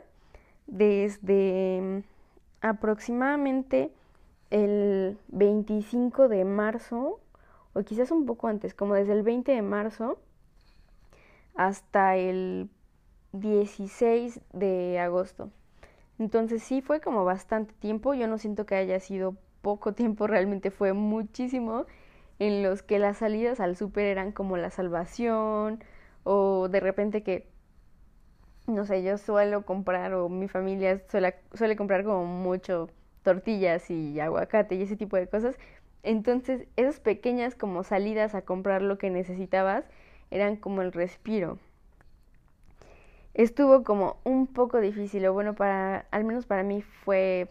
desde 0.69 2.05
aproximadamente 2.61 3.93
el 4.51 5.19
25 5.27 6.29
de 6.29 6.45
marzo, 6.45 7.19
o 7.73 7.83
quizás 7.83 8.13
un 8.13 8.27
poco 8.27 8.47
antes, 8.47 8.75
como 8.75 8.95
desde 8.95 9.15
el 9.15 9.25
20 9.25 9.51
de 9.51 9.63
marzo 9.63 10.21
hasta 11.57 12.15
el 12.15 12.71
16 13.33 14.41
de 14.53 15.01
agosto. 15.01 15.51
Entonces 16.19 16.63
sí 16.63 16.83
fue 16.83 17.01
como 17.01 17.25
bastante 17.25 17.75
tiempo, 17.75 18.15
yo 18.15 18.27
no 18.29 18.39
siento 18.39 18.67
que 18.67 18.75
haya 18.77 19.01
sido 19.01 19.37
poco 19.63 19.95
tiempo, 19.95 20.27
realmente 20.29 20.71
fue 20.71 20.93
muchísimo 20.93 21.87
en 22.39 22.63
los 22.63 22.83
que 22.83 22.99
las 22.99 23.19
salidas 23.19 23.61
al 23.61 23.77
súper 23.77 24.07
eran 24.07 24.33
como 24.33 24.57
la 24.57 24.71
salvación 24.71 25.83
o 26.25 26.69
de 26.69 26.81
repente 26.81 27.23
que 27.23 27.49
no 28.67 28.85
sé, 28.85 29.03
yo 29.03 29.17
suelo 29.19 29.65
comprar 29.65 30.13
o 30.15 30.29
mi 30.29 30.49
familia 30.49 31.03
suele, 31.09 31.35
suele 31.55 31.77
comprar 31.77 32.05
como 32.05 32.25
mucho 32.27 32.89
tortillas 33.23 33.91
y 33.91 34.21
aguacate 34.21 34.75
y 34.77 34.83
ese 34.83 34.97
tipo 34.97 35.17
de 35.17 35.27
cosas. 35.29 35.57
Entonces, 36.03 36.67
esas 36.77 37.01
pequeñas 37.01 37.55
como 37.55 37.83
salidas 37.85 38.35
a 38.35 38.43
comprar 38.43 38.83
lo 38.83 38.99
que 38.99 39.11
necesitabas 39.11 39.85
eran 40.31 40.57
como 40.57 40.83
el 40.83 40.93
respiro. 40.93 41.59
Estuvo 43.39 43.85
como 43.85 44.17
un 44.25 44.49
poco 44.49 44.81
difícil, 44.81 45.25
o 45.27 45.33
bueno, 45.33 45.55
para 45.55 46.07
al 46.11 46.25
menos 46.25 46.45
para 46.45 46.65
mí 46.65 46.83
fue 46.83 47.49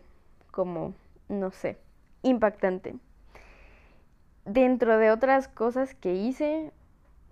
como, 0.52 0.94
no 1.30 1.50
sé, 1.52 1.78
impactante. 2.24 2.96
Dentro 4.44 4.98
de 4.98 5.12
otras 5.12 5.48
cosas 5.48 5.96
que 5.96 6.14
hice, 6.14 6.74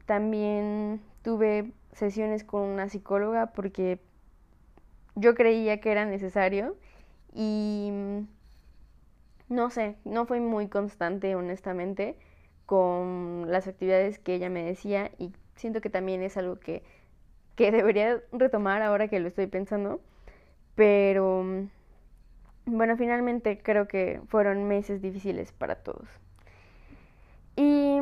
también 0.06 1.02
tuve 1.22 1.74
sesiones 1.92 2.46
con 2.46 2.62
una 2.62 2.88
psicóloga 2.88 3.48
porque 3.48 4.00
yo 5.16 5.36
creía 5.36 5.82
que 5.82 5.92
era 5.92 6.06
necesario 6.06 6.78
y 7.34 7.92
no 9.50 9.70
sé, 9.70 9.98
no 10.06 10.26
fui 10.26 10.40
muy 10.40 10.70
constante 10.70 11.36
honestamente 11.36 12.18
con 12.66 13.52
las 13.52 13.68
actividades 13.68 14.18
que 14.18 14.36
ella 14.36 14.50
me 14.50 14.64
decía 14.64 15.12
y 15.18 15.34
siento 15.56 15.82
que 15.82 15.90
también 15.90 16.22
es 16.24 16.38
algo 16.38 16.58
que, 16.58 16.84
que 17.56 17.72
debería 17.72 18.22
retomar 18.32 18.82
ahora 18.82 19.08
que 19.08 19.20
lo 19.20 19.28
estoy 19.28 19.48
pensando, 19.48 20.02
pero 20.76 21.46
bueno, 22.66 22.98
finalmente 22.98 23.60
creo 23.62 23.88
que 23.88 24.22
fueron 24.28 24.68
meses 24.68 25.02
difíciles 25.02 25.52
para 25.52 25.76
todos. 25.76 26.08
Y 27.56 28.00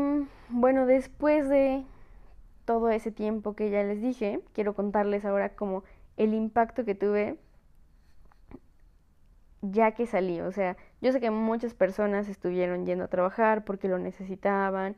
bueno, 0.50 0.86
después 0.86 1.48
de 1.50 1.84
todo 2.66 2.90
ese 2.90 3.12
tiempo 3.12 3.56
que 3.56 3.70
ya 3.70 3.84
les 3.84 4.02
dije, 4.02 4.40
quiero 4.54 4.74
contarles 4.74 5.26
ahora 5.26 5.50
como 5.50 5.84
el 6.18 6.34
impacto 6.34 6.86
que 6.86 6.96
tuve 6.96 7.38
ya 9.62 9.92
que 9.92 10.08
salí. 10.08 10.42
O 10.42 10.52
sea, 10.52 10.78
yo 11.02 11.12
sé 11.12 11.20
que 11.20 11.32
muchas 11.32 11.74
personas 11.74 12.28
estuvieron 12.30 12.86
yendo 12.86 13.06
a 13.06 13.08
trabajar 13.08 13.66
porque 13.66 13.88
lo 13.88 14.00
necesitaban 14.00 14.96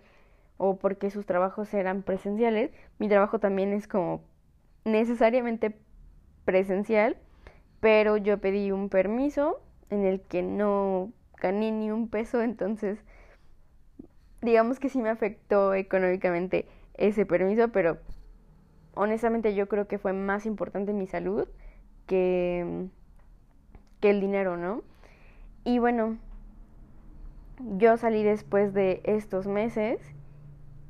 o 0.58 0.78
porque 0.78 1.10
sus 1.12 1.26
trabajos 1.26 1.74
eran 1.74 2.02
presenciales. 2.04 2.72
Mi 3.00 3.10
trabajo 3.10 3.40
también 3.40 3.74
es 3.74 3.88
como 3.88 4.22
necesariamente 4.86 5.76
presencial, 6.46 7.18
pero 7.80 8.18
yo 8.18 8.40
pedí 8.40 8.72
un 8.72 8.90
permiso 8.90 9.60
en 9.90 10.06
el 10.06 10.22
que 10.22 10.44
no 10.44 11.12
gané 11.42 11.72
ni 11.72 11.92
un 11.92 12.08
peso, 12.08 12.42
entonces 12.42 13.04
digamos 14.42 14.80
que 14.80 14.90
sí 14.90 15.02
me 15.02 15.10
afectó 15.10 15.74
económicamente 15.74 16.68
ese 16.94 17.26
permiso, 17.26 17.70
pero 17.70 17.98
honestamente 18.94 19.54
yo 19.56 19.68
creo 19.68 19.88
que 19.88 19.98
fue 19.98 20.14
más 20.14 20.46
importante 20.46 20.94
mi 20.94 21.08
salud 21.08 21.48
que, 22.08 22.88
que 24.00 24.12
el 24.12 24.22
dinero, 24.22 24.56
¿no? 24.56 24.84
Y 25.64 25.80
bueno, 25.80 26.18
yo 27.78 27.98
salí 27.98 28.24
después 28.24 28.74
de 28.74 29.02
estos 29.04 29.48
meses 29.48 30.00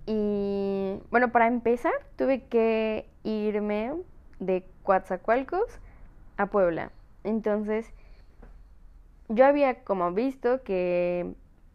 y 0.06 1.00
bueno, 1.10 1.32
para 1.32 1.48
empezar 1.48 1.94
tuve 2.18 2.44
que 2.44 3.10
irme 3.26 3.94
de 4.40 4.66
Coatzacoalcos 4.84 5.80
a 6.38 6.48
Puebla. 6.48 6.92
Entonces, 7.24 7.92
yo 9.30 9.46
había 9.46 9.84
como 9.84 10.12
visto 10.14 10.64
que 10.64 11.34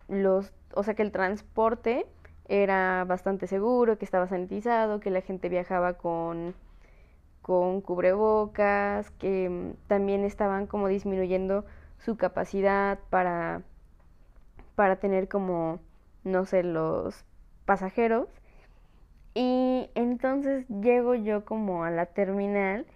los, 0.09 0.53
o 0.75 0.83
sea, 0.83 0.95
que 0.95 1.03
el 1.03 1.13
transporte 1.13 2.07
era 2.49 3.05
bastante 3.05 3.47
seguro, 3.47 3.99
que 3.99 4.05
estaba 4.05 4.27
sanitizado, 4.27 5.01
que 5.01 5.11
la 5.11 5.21
gente 5.21 5.49
viajaba 5.49 5.95
con 5.95 6.55
con 7.43 7.81
cubrebocas, 7.81 9.11
que 9.13 9.75
también 9.89 10.25
estaban 10.25 10.67
como 10.67 10.89
disminuyendo 10.89 11.65
su 11.99 12.17
capacidad 12.17 12.99
para 13.11 13.63
para 14.77 14.97
tener 14.97 15.29
como 15.29 15.81
no 16.25 16.45
sé, 16.45 16.63
los 16.63 17.25
pasajeros. 17.65 18.29
Y 19.35 19.91
entonces 19.95 20.67
llego 20.69 21.15
yo 21.15 21.45
como 21.45 21.85
a 21.85 21.91
la 21.91 22.07
terminal 22.07 22.87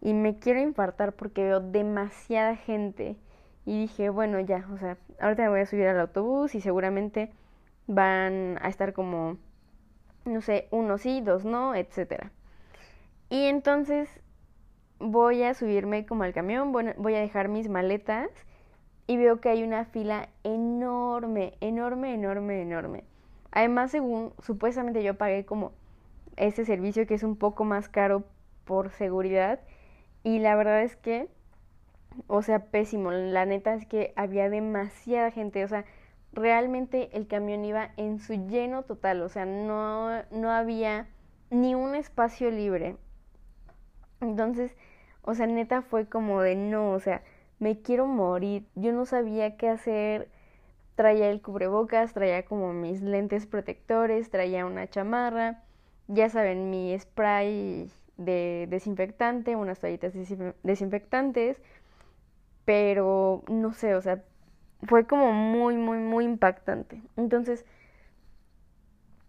y 0.00 0.14
me 0.14 0.38
quiero 0.38 0.60
infartar 0.60 1.12
porque 1.14 1.44
veo 1.44 1.60
demasiada 1.60 2.56
gente. 2.56 3.16
Y 3.66 3.80
dije, 3.82 4.08
bueno, 4.08 4.40
ya, 4.40 4.66
o 4.72 4.78
sea, 4.78 4.96
ahorita 5.20 5.42
me 5.44 5.48
voy 5.50 5.60
a 5.60 5.66
subir 5.66 5.86
al 5.86 6.00
autobús 6.00 6.54
y 6.54 6.60
seguramente 6.60 7.32
van 7.86 8.58
a 8.62 8.68
estar 8.68 8.92
como, 8.92 9.36
no 10.24 10.40
sé, 10.40 10.68
uno 10.70 10.98
sí, 10.98 11.20
dos 11.20 11.44
no, 11.44 11.74
etcétera. 11.74 12.32
Y 13.28 13.44
entonces 13.46 14.20
voy 14.98 15.42
a 15.42 15.54
subirme 15.54 16.06
como 16.06 16.24
al 16.24 16.32
camión, 16.32 16.72
voy 16.72 17.14
a 17.14 17.20
dejar 17.20 17.48
mis 17.48 17.68
maletas 17.68 18.30
y 19.06 19.16
veo 19.16 19.40
que 19.40 19.48
hay 19.48 19.64
una 19.64 19.84
fila 19.84 20.28
enorme, 20.44 21.54
enorme, 21.60 22.14
enorme, 22.14 22.62
enorme. 22.62 23.04
Además, 23.50 23.90
según 23.90 24.32
supuestamente 24.38 25.02
yo 25.02 25.16
pagué 25.16 25.44
como 25.44 25.72
ese 26.46 26.64
servicio 26.64 27.06
que 27.06 27.14
es 27.14 27.22
un 27.22 27.36
poco 27.36 27.64
más 27.64 27.88
caro 27.88 28.24
por 28.64 28.90
seguridad 28.90 29.60
y 30.22 30.38
la 30.38 30.54
verdad 30.56 30.82
es 30.82 30.96
que, 30.96 31.28
o 32.26 32.42
sea, 32.42 32.66
pésimo. 32.66 33.10
La 33.12 33.46
neta 33.46 33.74
es 33.74 33.86
que 33.86 34.12
había 34.16 34.50
demasiada 34.50 35.30
gente. 35.30 35.64
O 35.64 35.68
sea, 35.68 35.84
realmente 36.32 37.10
el 37.16 37.26
camión 37.26 37.64
iba 37.64 37.92
en 37.96 38.18
su 38.20 38.34
lleno 38.34 38.82
total. 38.84 39.22
O 39.22 39.28
sea, 39.28 39.46
no, 39.46 40.22
no 40.30 40.50
había 40.50 41.08
ni 41.50 41.74
un 41.74 41.94
espacio 41.94 42.50
libre. 42.50 42.96
Entonces, 44.20 44.76
o 45.22 45.34
sea, 45.34 45.46
neta 45.46 45.82
fue 45.82 46.06
como 46.08 46.42
de 46.42 46.56
no, 46.56 46.92
o 46.92 47.00
sea, 47.00 47.22
me 47.58 47.80
quiero 47.80 48.06
morir. 48.06 48.66
Yo 48.74 48.92
no 48.92 49.06
sabía 49.06 49.56
qué 49.56 49.68
hacer. 49.68 50.30
Traía 50.96 51.30
el 51.30 51.40
cubrebocas, 51.40 52.12
traía 52.12 52.44
como 52.44 52.74
mis 52.74 53.00
lentes 53.00 53.46
protectores, 53.46 54.30
traía 54.30 54.66
una 54.66 54.88
chamarra, 54.90 55.62
ya 56.10 56.28
saben, 56.28 56.70
mi 56.70 56.98
spray 56.98 57.90
de 58.16 58.66
desinfectante, 58.68 59.56
unas 59.56 59.80
toallitas 59.80 60.12
desinfectantes, 60.62 61.56
pero 62.64 63.42
no 63.48 63.72
sé, 63.72 63.94
o 63.94 64.02
sea, 64.02 64.22
fue 64.88 65.06
como 65.06 65.32
muy, 65.32 65.76
muy, 65.76 65.98
muy 65.98 66.24
impactante. 66.24 67.02
Entonces, 67.16 67.64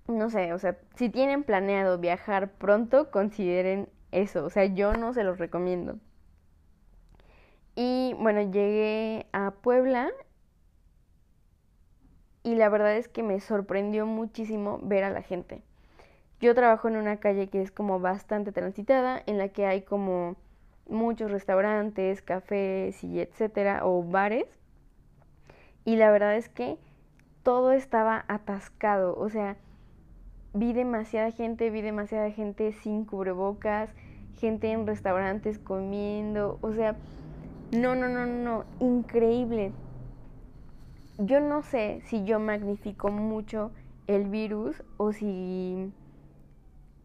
no 0.07 0.29
sé, 0.29 0.53
o 0.53 0.59
sea, 0.59 0.77
si 0.95 1.09
tienen 1.09 1.43
planeado 1.43 1.97
viajar 1.99 2.51
pronto, 2.51 3.11
consideren 3.11 3.87
eso, 4.11 4.45
o 4.45 4.49
sea, 4.49 4.65
yo 4.65 4.93
no 4.93 5.13
se 5.13 5.23
los 5.23 5.37
recomiendo. 5.37 5.99
Y 7.75 8.15
bueno, 8.19 8.41
llegué 8.41 9.27
a 9.33 9.51
Puebla 9.51 10.11
y 12.43 12.55
la 12.55 12.69
verdad 12.69 12.95
es 12.97 13.07
que 13.07 13.23
me 13.23 13.39
sorprendió 13.39 14.05
muchísimo 14.05 14.79
ver 14.83 15.03
a 15.03 15.09
la 15.09 15.21
gente. 15.21 15.63
Yo 16.41 16.56
trabajo 16.56 16.88
en 16.88 16.97
una 16.97 17.17
calle 17.17 17.49
que 17.49 17.62
es 17.62 17.71
como 17.71 17.99
bastante 17.99 18.51
transitada, 18.51 19.21
en 19.27 19.38
la 19.38 19.49
que 19.49 19.67
hay 19.67 19.84
como 19.84 20.38
muchos 20.89 21.30
restaurantes, 21.30 22.23
cafés 22.23 23.04
y 23.04 23.19
etcétera, 23.19 23.86
o 23.86 24.04
bares. 24.04 24.47
Y 25.86 25.97
la 25.97 26.10
verdad 26.10 26.36
es 26.36 26.49
que 26.49 26.80
todo 27.43 27.71
estaba 27.71 28.25
atascado, 28.27 29.15
o 29.17 29.30
sea, 29.30 29.58
vi 30.54 30.73
demasiada 30.73 31.32
gente, 31.32 31.69
vi 31.69 31.82
demasiada 31.82 32.32
gente 32.32 32.71
sin 32.73 33.06
cubrebocas, 33.06 33.93
gente 34.39 34.71
en 34.71 34.88
restaurantes 34.88 35.60
comiendo, 35.60 36.58
o 36.62 36.73
sea, 36.73 36.97
no, 37.71 37.95
no, 37.95 38.10
no, 38.10 38.25
no, 38.25 38.65
increíble. 38.80 39.73
Yo 41.19 41.39
no 41.39 41.62
sé 41.62 42.01
si 42.06 42.23
yo 42.25 42.39
magnifico 42.39 43.10
mucho 43.10 43.71
el 44.08 44.25
virus 44.25 44.84
o 44.97 45.13
si 45.13 45.91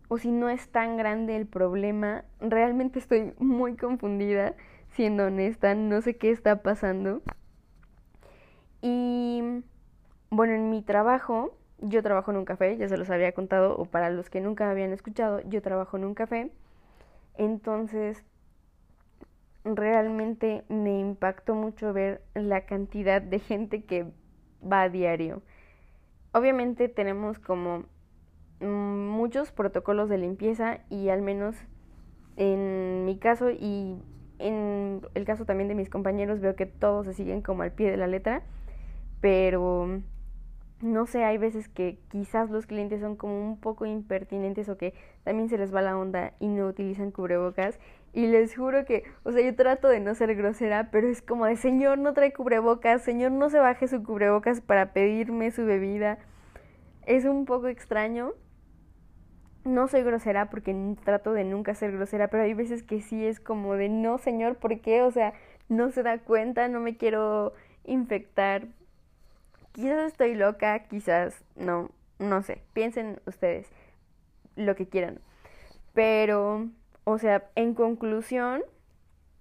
o 0.09 0.19
si 0.19 0.31
no 0.31 0.49
es 0.49 0.69
tan 0.69 0.97
grande 0.97 1.37
el 1.37 1.47
problema. 1.47 2.25
Realmente 2.41 2.99
estoy 2.99 3.33
muy 3.39 3.77
confundida, 3.77 4.55
siendo 4.89 5.27
honesta, 5.27 5.75
no 5.75 6.01
sé 6.01 6.17
qué 6.17 6.31
está 6.31 6.63
pasando. 6.63 7.23
Y 8.83 9.43
bueno, 10.31 10.55
en 10.55 10.71
mi 10.71 10.83
trabajo, 10.83 11.57
yo 11.79 12.03
trabajo 12.03 12.31
en 12.31 12.39
un 12.39 12.45
café, 12.45 12.77
ya 12.77 12.89
se 12.89 12.97
los 12.97 13.11
había 13.11 13.33
contado, 13.33 13.77
o 13.77 13.85
para 13.85 14.11
los 14.11 14.31
que 14.31 14.41
nunca 14.41 14.71
habían 14.71 14.93
escuchado, 14.93 15.41
yo 15.49 15.63
trabajo 15.63 15.97
en 15.97 16.05
un 16.05 16.15
café. 16.15 16.51
Entonces, 17.37 18.25
realmente 19.65 20.65
me 20.69 20.99
impactó 20.99 21.55
mucho 21.55 21.93
ver 21.93 22.23
la 22.35 22.67
cantidad 22.67 23.21
de 23.21 23.41
gente 23.41 23.85
que 23.85 24.07
va 24.63 24.83
a 24.83 24.89
diario. 24.89 25.43
Obviamente 26.33 26.89
tenemos 26.89 27.39
como 27.39 27.85
muchos 29.27 29.51
protocolos 29.51 30.09
de 30.09 30.19
limpieza 30.19 30.79
y 30.89 31.09
al 31.09 31.21
menos 31.21 31.57
en 32.37 33.05
mi 33.05 33.19
caso 33.19 33.51
y 33.51 34.01
en 34.39 35.01
el 35.15 35.25
caso 35.25 35.45
también 35.45 35.67
de 35.67 35.75
mis 35.75 35.91
compañeros 35.91 36.39
veo 36.39 36.55
que 36.55 36.67
todos 36.67 37.07
se 37.07 37.13
siguen 37.13 37.43
como 37.43 37.65
al 37.65 37.73
pie 37.73 37.91
de 37.91 37.97
la 37.97 38.07
letra, 38.07 38.45
pero 39.21 40.01
no 40.81 41.07
sé, 41.07 41.25
hay 41.25 41.39
veces 41.39 41.69
que 41.69 41.99
quizás 42.09 42.51
los 42.51 42.67
clientes 42.67 43.01
son 43.01 43.17
como 43.17 43.37
un 43.37 43.59
poco 43.59 43.85
impertinentes 43.85 44.69
o 44.69 44.79
que 44.79 44.95
también 45.25 45.49
se 45.49 45.59
les 45.59 45.75
va 45.75 45.83
la 45.83 45.99
onda 45.99 46.35
y 46.39 46.47
no 46.47 46.69
utilizan 46.69 47.11
cubrebocas. 47.11 47.81
Y 48.13 48.29
les 48.29 48.55
juro 48.55 48.85
que, 48.85 49.03
o 49.25 49.33
sea, 49.33 49.43
yo 49.43 49.57
trato 49.57 49.89
de 49.89 49.99
no 49.99 50.15
ser 50.15 50.37
grosera, 50.37 50.91
pero 50.93 51.09
es 51.09 51.21
como 51.21 51.47
de, 51.47 51.57
señor, 51.57 51.99
no 51.99 52.15
trae 52.15 52.33
cubrebocas, 52.33 53.03
señor, 53.03 53.33
no 53.33 53.51
se 53.51 53.59
baje 53.59 53.89
su 53.89 54.05
cubrebocas 54.05 54.61
para 54.61 54.93
pedirme 54.93 55.51
su 55.51 55.65
bebida. 55.67 56.19
Es 57.07 57.25
un 57.25 57.45
poco 57.45 57.67
extraño, 57.67 58.35
no 59.67 59.89
soy 59.89 60.03
grosera 60.03 60.49
porque 60.49 60.75
trato 61.05 61.33
de 61.33 61.45
nunca 61.45 61.75
ser 61.75 61.93
grosera, 61.93 62.29
pero 62.29 62.45
hay 62.45 62.55
veces 62.55 62.83
que 62.83 63.01
sí 63.01 63.27
es 63.27 63.41
como 63.41 63.75
de 63.75 63.89
no, 63.89 64.19
señor, 64.19 64.57
¿por 64.57 64.81
qué? 64.81 65.03
O 65.03 65.11
sea, 65.11 65.35
no 65.69 65.91
se 65.91 66.03
da 66.03 66.19
cuenta, 66.19 66.69
no 66.69 66.81
me 66.81 66.97
quiero 66.97 67.53
infectar. 67.85 68.69
Quizás 69.73 70.07
estoy 70.07 70.35
loca, 70.35 70.85
quizás 70.89 71.45
no, 71.57 71.91
no 72.19 72.43
sé. 72.43 72.63
Piensen 72.73 73.21
ustedes 73.27 73.69
lo 74.55 74.75
que 74.77 74.89
quieran. 74.89 75.21
Pero, 75.93 76.69
o 77.05 77.19
sea, 77.19 77.45
en 77.57 77.75
conclusión, 77.75 78.63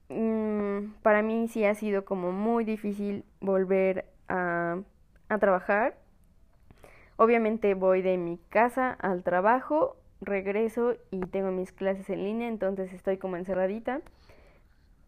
mm, 0.10 0.94
para 1.04 1.22
mí 1.22 1.48
sí 1.48 1.66
ha 1.66 1.76
sido 1.76 2.06
como 2.06 2.32
muy 2.32 2.66
difícil 2.66 3.24
volver 3.42 4.06
a, 4.28 4.80
a 5.30 5.38
trabajar. 5.38 5.98
Obviamente 7.18 7.76
voy 7.76 8.02
de 8.02 8.18
mi 8.18 8.38
casa 8.50 8.92
al 8.92 9.24
trabajo 9.24 9.96
regreso 10.22 10.96
y 11.12 11.22
tengo 11.22 11.52
mis 11.52 11.72
clases 11.72 12.10
en 12.10 12.24
línea, 12.24 12.48
entonces 12.48 12.94
estoy 12.94 13.18
como 13.18 13.38
encerradita. 13.38 14.02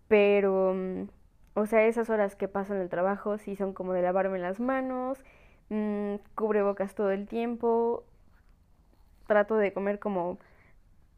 Pero, 0.08 0.74
mm, 0.76 1.10
o 1.56 1.65
sea, 1.65 1.86
esas 1.86 2.10
horas 2.10 2.36
que 2.36 2.48
paso 2.48 2.76
en 2.76 2.82
el 2.82 2.89
trabajo 2.89 3.38
sí 3.38 3.56
son 3.56 3.74
como 3.74 3.93
de 3.93 4.02
lavarme 4.02 4.39
las 4.39 4.60
manos, 4.60 5.24
mmm, 5.70 6.15
cubre 6.36 6.63
bocas 6.63 6.96
todo 6.96 7.12
el 7.12 7.28
tiempo, 7.28 8.04
trato 9.28 9.56
de 9.58 9.74
comer 9.74 10.00
como 10.00 10.38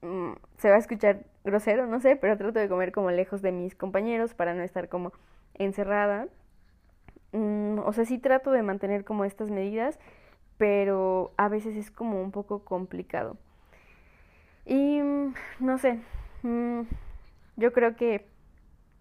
mm, 0.01 0.33
se 0.57 0.69
va 0.69 0.75
a 0.77 0.79
escuchar 0.79 1.25
grosero, 1.43 1.87
no 1.87 1.99
sé, 2.01 2.15
pero 2.15 2.37
trato 2.37 2.59
de 2.59 2.69
comer 2.69 2.91
como 2.91 3.11
lejos 3.11 3.41
de 3.41 3.51
mis 3.51 3.75
compañeros 3.75 4.33
para 4.33 4.53
no 4.53 4.63
estar 4.63 4.89
como 4.89 5.13
encerrada. 5.55 6.27
Mm, 7.31 7.79
o 7.79 7.93
sea, 7.93 8.05
sí 8.05 8.17
trato 8.19 8.51
de 8.51 8.63
mantener 8.63 9.03
como 9.05 9.25
estas 9.25 9.51
medidas, 9.51 9.99
pero 10.57 11.33
a 11.37 11.49
veces 11.49 11.75
es 11.77 11.91
como 11.91 12.21
un 12.21 12.31
poco 12.31 12.63
complicado. 12.65 13.37
Y 14.69 15.01
mm, 15.01 15.33
no 15.61 15.79
sé, 15.79 15.99
yo 17.55 17.73
creo 17.73 17.95
que 17.95 18.27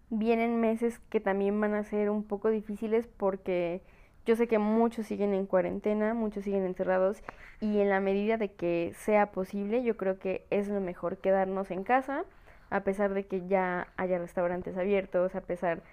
vienen 0.09 0.59
meses 0.59 0.99
que 1.11 1.19
también 1.19 1.61
van 1.61 1.75
a 1.75 1.83
ser 1.83 2.09
un 2.09 2.23
poco 2.23 2.49
difíciles 2.49 3.05
porque 3.05 3.83
yo 4.25 4.35
sé 4.35 4.47
que 4.47 4.57
muchos 4.57 5.05
siguen 5.05 5.35
en 5.35 5.45
cuarentena, 5.45 6.15
muchos 6.15 6.43
siguen 6.43 6.65
encerrados 6.65 7.21
y 7.61 7.81
en 7.81 7.89
la 7.89 7.99
medida 7.99 8.37
de 8.37 8.51
que 8.51 8.93
sea 8.95 9.31
posible, 9.31 9.83
yo 9.83 9.95
creo 9.95 10.17
que 10.17 10.43
es 10.49 10.67
lo 10.69 10.81
mejor 10.81 11.17
quedarnos 11.17 11.69
en 11.69 11.83
casa, 11.83 12.25
a 12.71 12.79
pesar 12.81 13.13
de 13.13 13.27
que 13.27 13.47
ya 13.47 13.89
haya 13.95 14.17
restaurantes 14.17 14.75
abiertos, 14.75 15.35
a 15.35 15.41
pesar 15.41 15.83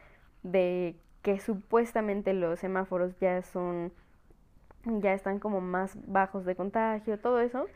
de 0.43 0.97
que 1.21 1.39
supuestamente 1.39 2.33
los 2.33 2.61
semáforos 2.61 3.19
ya 3.21 3.43
son 3.43 3.93
ya 4.87 5.13
están 5.13 5.39
como 5.39 5.61
más 5.61 5.99
bajos 6.07 6.47
de 6.47 6.57
contagio, 6.57 7.19
todo 7.19 7.41
eso, 7.41 7.67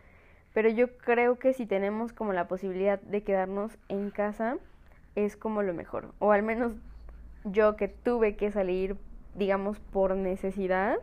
pero 0.53 0.69
yo 0.69 0.97
creo 0.99 1.39
que 1.39 1.53
si 1.53 1.67
tenemos 1.67 2.13
como 2.13 2.33
la 2.33 2.49
posibilidad 2.49 3.01
de 3.01 3.23
quedarnos 3.23 3.77
en 3.89 4.11
casa 4.11 4.59
es 5.15 5.37
como 5.37 5.63
lo 5.63 5.75
mejor, 5.75 6.13
o 6.19 6.33
al 6.33 6.43
menos 6.43 6.73
yo 7.45 7.77
que 7.77 7.89
tuve 7.89 8.37
que 8.37 8.51
salir 8.51 8.97
digamos, 9.35 9.79
por 9.79 10.17
necesidad, 10.17 10.97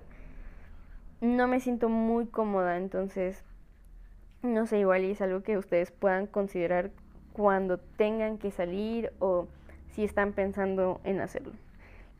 no 1.22 1.48
me 1.48 1.60
siento 1.60 1.90
muy 1.90 2.28
cómoda, 2.28 2.78
entonces, 2.78 3.44
no 4.42 4.66
sé, 4.68 4.80
igual 4.80 5.04
es 5.06 5.22
algo 5.22 5.42
que 5.42 5.58
ustedes 5.58 5.92
puedan 5.92 6.28
considerar 6.28 6.92
cuando 7.34 7.78
tengan 7.78 8.38
que 8.38 8.52
salir 8.52 9.12
o 9.20 9.48
si 9.92 10.04
están 10.04 10.34
pensando 10.34 11.00
en 11.04 11.22
hacerlo. 11.22 11.54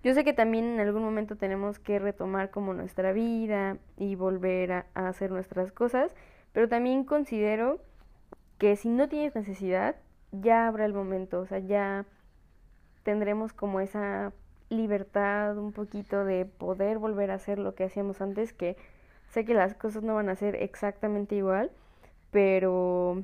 Yo 0.04 0.14
sé 0.14 0.24
que 0.24 0.34
también 0.34 0.66
en 0.66 0.80
algún 0.80 1.04
momento 1.04 1.36
tenemos 1.36 1.80
que 1.80 2.00
retomar 2.00 2.50
como 2.50 2.74
nuestra 2.74 3.12
vida 3.12 3.78
y 3.98 4.16
volver 4.16 4.72
a, 4.72 4.86
a 4.94 5.10
hacer 5.10 5.32
nuestras 5.32 5.72
cosas, 5.72 6.16
pero 6.58 6.68
también 6.68 7.04
considero 7.04 7.80
que 8.58 8.76
si 8.78 8.90
no 8.90 9.08
tienes 9.08 9.36
necesidad, 9.36 9.96
ya 10.32 10.68
habrá 10.68 10.86
el 10.86 10.94
momento, 10.96 11.40
o 11.40 11.46
sea, 11.46 11.60
ya 11.60 12.04
tendremos 13.04 13.54
como 13.54 13.80
esa 13.80 14.34
libertad, 14.70 15.56
un 15.60 15.72
poquito 15.72 16.26
de 16.26 16.46
poder 16.46 16.98
volver 16.98 17.30
a 17.30 17.36
hacer 17.36 17.60
lo 17.60 17.76
que 17.76 17.84
hacíamos 17.84 18.22
antes, 18.22 18.54
que 18.54 18.76
sé 19.30 19.46
que 19.46 19.54
las 19.54 19.76
cosas 19.76 20.02
no 20.02 20.16
van 20.16 20.30
a 20.30 20.36
ser 20.36 20.56
exactamente 20.56 21.36
igual, 21.36 21.70
pero 22.32 23.22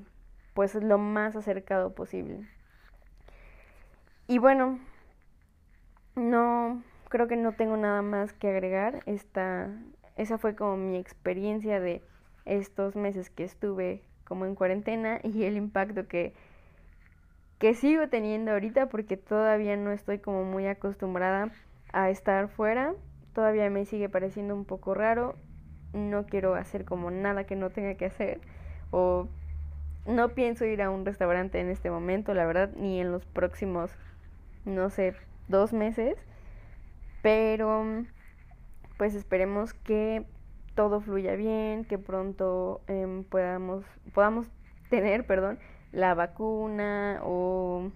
pues 0.54 0.76
lo 0.76 1.00
más 1.00 1.36
acercado 1.36 1.96
posible. 1.96 2.48
Y 4.28 4.38
bueno, 4.38 4.80
no 6.16 6.84
creo 7.10 7.28
que 7.28 7.36
no 7.36 7.54
tengo 7.54 7.78
nada 7.78 8.04
más 8.04 8.32
que 8.32 8.50
agregar. 8.50 9.02
Esta, 9.08 9.72
esa 10.18 10.38
fue 10.38 10.56
como 10.56 10.78
mi 10.78 10.98
experiencia 10.98 11.80
de 11.80 12.04
estos 12.46 12.96
meses 12.96 13.30
que 13.30 13.44
estuve 13.44 14.02
como 14.26 14.46
en 14.46 14.56
cuarentena 14.56 15.20
y 15.24 15.44
el 15.44 15.58
impacto 15.58 16.08
que 16.08 16.34
que 17.64 17.76
sigo 17.76 18.10
teniendo 18.10 18.52
ahorita 18.52 18.90
porque 18.90 19.16
todavía 19.16 19.78
no 19.78 19.92
estoy 19.92 20.20
como 20.20 20.44
muy 20.44 20.68
acostumbrada 20.68 21.50
a 21.94 22.10
estar 22.10 22.50
fuera. 22.50 22.94
Todavía 23.34 23.70
me 23.70 23.86
sigue 23.86 24.10
pareciendo 24.10 24.54
un 24.54 24.66
poco 24.66 24.94
raro. 24.94 25.38
No 25.94 26.26
quiero 26.26 26.56
hacer 26.56 26.84
como 26.84 27.10
nada 27.10 27.46
que 27.46 27.56
no 27.56 27.70
tenga 27.70 27.96
que 27.96 28.04
hacer. 28.04 28.42
O 28.92 29.30
no 30.06 30.28
pienso 30.36 30.66
ir 30.66 30.82
a 30.82 30.90
un 30.90 31.06
restaurante 31.06 31.62
en 31.62 31.70
este 31.70 31.90
momento, 31.90 32.34
la 32.34 32.46
verdad, 32.46 32.70
ni 32.76 33.00
en 33.00 33.14
los 33.14 33.26
próximos, 33.26 33.92
no 34.66 34.90
sé, 34.90 35.16
dos 35.48 35.72
meses. 35.72 36.18
Pero 37.22 38.04
pues 38.98 39.16
esperemos 39.16 39.74
que 39.74 40.26
todo 40.76 41.02
fluya 41.02 41.36
bien, 41.36 41.86
que 41.86 41.98
pronto 41.98 42.82
em, 42.88 43.24
podamos, 43.24 43.86
podamos 44.14 44.48
tener, 44.90 45.26
perdón, 45.26 45.60
la 45.92 46.14
vacuna 46.14 47.20
o 47.24 47.92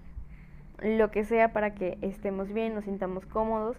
lo 0.82 1.12
que 1.12 1.24
sea 1.24 1.54
para 1.54 1.74
que 1.74 1.98
estemos 2.02 2.54
bien, 2.54 2.76
nos 2.76 2.86
sintamos 2.86 3.26
cómodos, 3.26 3.78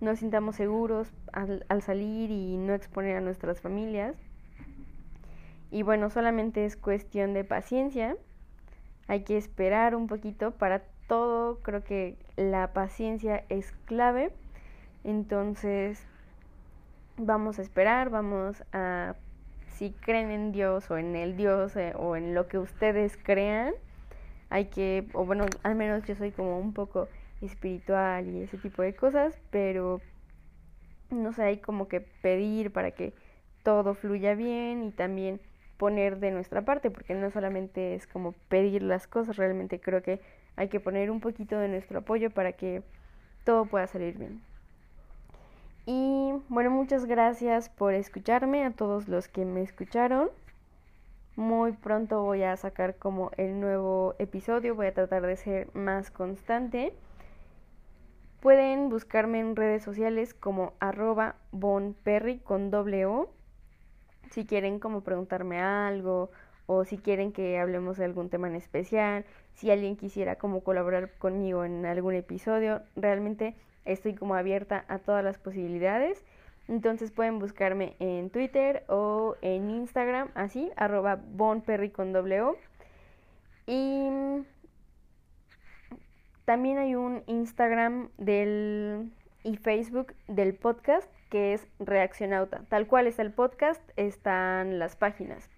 nos 0.00 0.18
sintamos 0.18 0.56
seguros 0.56 1.12
al, 1.32 1.82
salir 1.82 2.30
y 2.30 2.56
no 2.56 2.74
exponer 2.74 3.16
a 3.16 3.20
nuestras 3.20 3.60
familias. 3.60 4.16
Y 5.70 5.82
bueno, 5.82 6.10
solamente 6.10 6.64
es 6.64 6.76
cuestión 6.76 7.34
de 7.34 7.44
paciencia. 7.44 8.16
Hay 9.06 9.22
que 9.22 9.36
esperar 9.36 9.94
un 9.94 10.08
poquito 10.08 10.52
para 10.52 10.82
todo. 11.06 11.60
Creo 11.60 11.84
que 11.84 12.16
la 12.36 12.72
paciencia 12.72 13.44
es 13.48 13.72
clave. 13.84 14.32
Entonces, 15.04 16.08
vamos 17.26 17.58
a 17.58 17.62
esperar, 17.62 18.10
vamos 18.10 18.62
a 18.72 19.14
si 19.80 19.92
creen 19.92 20.30
en 20.30 20.52
Dios 20.52 20.90
o 20.90 20.98
en 20.98 21.16
el 21.16 21.36
Dios 21.36 21.74
eh, 21.76 21.94
o 21.96 22.16
en 22.16 22.34
lo 22.34 22.48
que 22.48 22.58
ustedes 22.58 23.16
crean, 23.22 23.72
hay 24.50 24.66
que, 24.66 25.08
o 25.14 25.24
bueno, 25.24 25.46
al 25.62 25.74
menos 25.74 26.04
yo 26.04 26.14
soy 26.16 26.32
como 26.32 26.58
un 26.58 26.74
poco 26.74 27.08
espiritual 27.40 28.28
y 28.28 28.42
ese 28.42 28.58
tipo 28.58 28.82
de 28.82 28.94
cosas, 28.94 29.40
pero 29.50 30.00
no 31.10 31.32
sé, 31.32 31.42
hay 31.44 31.56
como 31.58 31.88
que 31.88 32.00
pedir 32.00 32.72
para 32.72 32.90
que 32.90 33.14
todo 33.62 33.94
fluya 33.94 34.34
bien 34.34 34.84
y 34.84 34.90
también 34.90 35.40
poner 35.78 36.18
de 36.18 36.30
nuestra 36.30 36.62
parte, 36.62 36.90
porque 36.90 37.14
no 37.14 37.30
solamente 37.30 37.94
es 37.94 38.06
como 38.06 38.32
pedir 38.48 38.82
las 38.82 39.06
cosas, 39.06 39.36
realmente 39.36 39.80
creo 39.80 40.02
que 40.02 40.20
hay 40.56 40.68
que 40.68 40.78
poner 40.78 41.10
un 41.10 41.20
poquito 41.20 41.58
de 41.58 41.68
nuestro 41.68 42.00
apoyo 42.00 42.30
para 42.30 42.52
que 42.52 42.82
todo 43.44 43.64
pueda 43.64 43.86
salir 43.86 44.18
bien. 44.18 44.42
Y 45.86 46.32
bueno, 46.48 46.70
muchas 46.70 47.06
gracias 47.06 47.68
por 47.68 47.94
escucharme, 47.94 48.64
a 48.64 48.70
todos 48.70 49.08
los 49.08 49.28
que 49.28 49.44
me 49.44 49.62
escucharon. 49.62 50.30
Muy 51.36 51.72
pronto 51.72 52.22
voy 52.22 52.42
a 52.42 52.56
sacar 52.56 52.96
como 52.96 53.30
el 53.36 53.60
nuevo 53.60 54.14
episodio, 54.18 54.74
voy 54.74 54.88
a 54.88 54.94
tratar 54.94 55.26
de 55.26 55.36
ser 55.36 55.74
más 55.74 56.10
constante. 56.10 56.92
Pueden 58.40 58.88
buscarme 58.88 59.40
en 59.40 59.56
redes 59.56 59.82
sociales 59.82 60.34
como 60.34 60.74
arroba 60.80 61.36
bonperry 61.50 62.38
con 62.38 62.70
doble 62.70 63.06
O. 63.06 63.30
Si 64.30 64.44
quieren 64.46 64.78
como 64.78 65.02
preguntarme 65.02 65.60
algo 65.60 66.30
o 66.66 66.84
si 66.84 66.98
quieren 66.98 67.32
que 67.32 67.58
hablemos 67.58 67.96
de 67.96 68.04
algún 68.04 68.30
tema 68.30 68.48
en 68.48 68.54
especial, 68.54 69.24
si 69.54 69.70
alguien 69.70 69.96
quisiera 69.96 70.36
como 70.36 70.62
colaborar 70.62 71.16
conmigo 71.18 71.64
en 71.64 71.84
algún 71.84 72.14
episodio, 72.14 72.82
realmente 72.96 73.56
estoy 73.84 74.14
como 74.14 74.34
abierta 74.34 74.84
a 74.88 74.98
todas 74.98 75.24
las 75.24 75.38
posibilidades. 75.38 76.24
Entonces 76.68 77.10
pueden 77.10 77.38
buscarme 77.38 77.96
en 77.98 78.30
Twitter 78.30 78.84
o 78.88 79.36
en 79.42 79.70
Instagram, 79.70 80.30
así, 80.34 80.70
arroba 80.76 81.16
bonperry 81.16 81.90
con 81.90 82.12
doble. 82.12 82.42
Y 83.66 84.08
también 86.44 86.78
hay 86.78 86.94
un 86.94 87.22
Instagram 87.26 88.10
del, 88.18 89.10
y 89.42 89.56
Facebook 89.56 90.14
del 90.28 90.54
podcast 90.54 91.10
que 91.30 91.54
es 91.54 91.66
Reaccionauta. 91.78 92.64
Tal 92.68 92.86
cual 92.86 93.06
es 93.06 93.18
el 93.18 93.32
podcast, 93.32 93.82
están 93.96 94.78
las 94.78 94.96
páginas. 94.96 95.48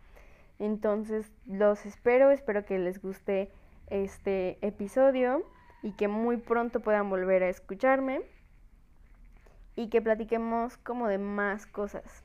Entonces 0.59 1.33
los 1.47 1.85
espero, 1.87 2.31
espero 2.31 2.65
que 2.65 2.79
les 2.79 3.03
guste 3.03 3.51
este 3.89 4.59
episodio 4.61 5.43
y 5.83 5.93
que 5.93 6.09
muy 6.09 6.37
pronto 6.37 6.81
puedan 6.81 7.11
volver 7.11 7.43
a 7.43 7.49
escucharme 7.49 8.23
y 9.75 9.89
que 9.89 10.01
platiquemos 10.01 10.77
como 10.79 11.09
de 11.09 11.19
más 11.19 11.67
cosas. 11.67 12.25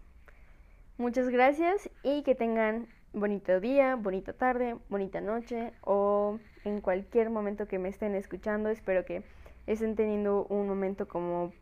Muchas 0.97 1.29
gracias 1.29 1.89
y 2.03 2.23
que 2.23 2.35
tengan 2.35 2.87
bonito 3.13 3.59
día, 3.59 3.95
bonita 3.95 4.33
tarde, 4.33 4.77
bonita 4.89 5.21
noche 5.21 5.73
o 5.81 6.39
en 6.65 6.81
cualquier 6.81 7.29
momento 7.29 7.67
que 7.67 7.79
me 7.79 7.89
estén 7.89 8.15
escuchando. 8.15 8.69
Espero 8.69 9.05
que 9.05 9.23
estén 9.65 9.95
teniendo 9.95 10.45
un 10.45 10.67
momento 10.67 11.07
como 11.07 11.53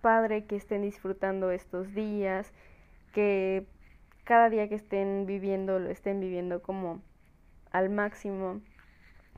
padre, 0.00 0.44
que 0.44 0.56
estén 0.56 0.82
disfrutando 0.82 1.50
estos 1.50 1.94
días, 1.94 2.52
que 3.12 3.66
cada 4.24 4.50
día 4.50 4.68
que 4.68 4.74
estén 4.76 5.26
viviendo 5.26 5.78
lo 5.78 5.90
estén 5.90 6.20
viviendo 6.20 6.62
como 6.62 7.00
al 7.70 7.90
máximo. 7.90 8.60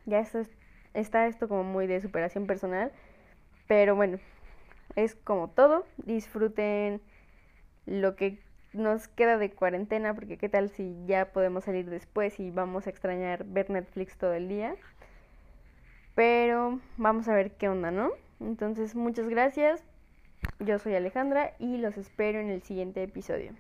Ya 0.07 0.20
esto 0.20 0.40
es 0.40 0.51
está 0.94 1.26
esto 1.26 1.48
como 1.48 1.64
muy 1.64 1.87
de 1.87 2.00
superación 2.00 2.46
personal, 2.46 2.92
pero 3.66 3.96
bueno, 3.96 4.18
es 4.96 5.14
como 5.14 5.48
todo, 5.48 5.85
disfruten 5.98 7.00
lo 7.87 8.16
que 8.16 8.38
nos 8.72 9.09
queda 9.09 9.38
de 9.38 9.50
cuarentena, 9.50 10.14
porque 10.14 10.38
qué 10.38 10.48
tal 10.48 10.70
si 10.70 10.96
ya 11.07 11.26
podemos 11.33 11.64
salir 11.64 11.88
después 11.90 12.40
y 12.40 12.50
vamos 12.50 12.87
a 12.87 12.90
extrañar 12.90 13.44
ver 13.44 13.70
Netflix 13.70 14.16
todo 14.16 14.33
el 14.33 14.48
día. 14.48 14.76
Pero 16.14 16.81
vamos 16.96 17.28
a 17.28 17.35
ver 17.35 17.52
qué 17.52 17.68
onda, 17.68 17.90
¿no? 17.90 18.11
Entonces, 18.40 18.94
muchas 18.94 19.28
gracias. 19.28 19.83
Yo 20.59 20.78
soy 20.78 20.94
Alejandra 20.94 21.55
y 21.59 21.78
los 21.78 21.96
espero 21.96 22.40
en 22.40 22.50
el 22.50 22.62
siguiente 22.62 23.02
episodio. 23.02 23.52